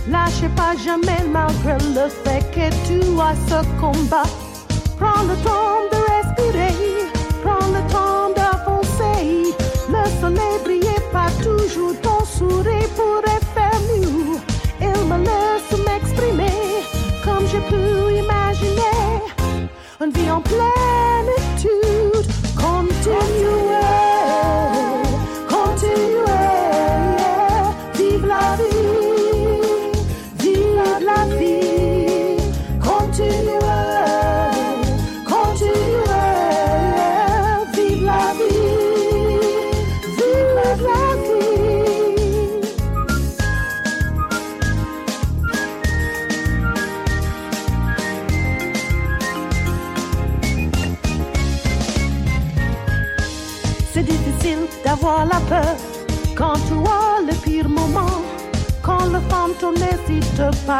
lâchez 0.07 0.49
pas 0.55 0.75
jamais 0.77 1.23
malgré 1.32 1.77
le 1.93 2.07
fait 2.23 2.43
que 2.53 2.69
tu 2.88 2.99
as 3.19 3.36
ce 3.49 3.59
combat. 3.82 4.30
Prends 4.97 5.23
le 5.23 5.36
temps 5.43 5.78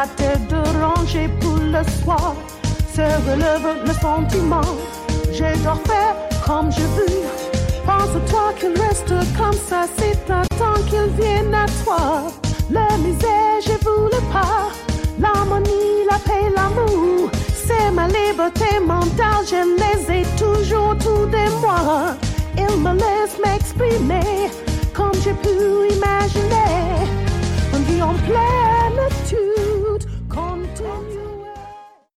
pas 0.00 0.06
te 0.06 0.72
déranger 0.72 1.28
pour 1.40 1.56
le 1.56 1.82
soir. 2.02 2.34
Se 2.94 3.00
relève 3.00 3.84
le 3.86 3.92
sentiment. 3.92 4.60
Je 5.32 5.62
dois 5.62 5.78
faire 5.86 6.14
comme 6.46 6.70
je 6.72 6.80
veux. 6.80 7.22
Pense-toi 7.86 8.52
qu'il 8.58 8.80
reste 8.80 9.14
comme 9.36 9.58
ça, 9.68 9.86
c'est 9.98 10.30
un 10.30 10.42
temps 10.58 10.82
qu'il 10.88 11.22
vienne 11.22 11.54
à 11.54 11.66
toi. 11.84 12.22
La 12.70 12.96
misère, 12.98 13.60
je 13.64 13.72
voulais 13.84 14.26
pas. 14.32 14.68
L'harmonie, 15.18 16.04
la 16.10 16.18
paix, 16.18 16.52
l'amour. 16.54 17.30
C'est 17.66 17.90
ma 17.92 18.06
liberté 18.06 18.80
mentales, 18.84 19.46
je 19.46 19.62
les 19.80 20.20
ai 20.20 20.22
toujours 20.36 20.90
autour 20.90 21.26
de 21.26 21.60
moi. 21.60 22.16
Ils 22.56 22.80
me 22.80 22.92
laissent 22.94 23.38
m'exprimer 23.44 24.50
comme 24.92 25.14
j'ai 25.22 25.32
pu 25.32 25.94
imaginer. 25.94 26.70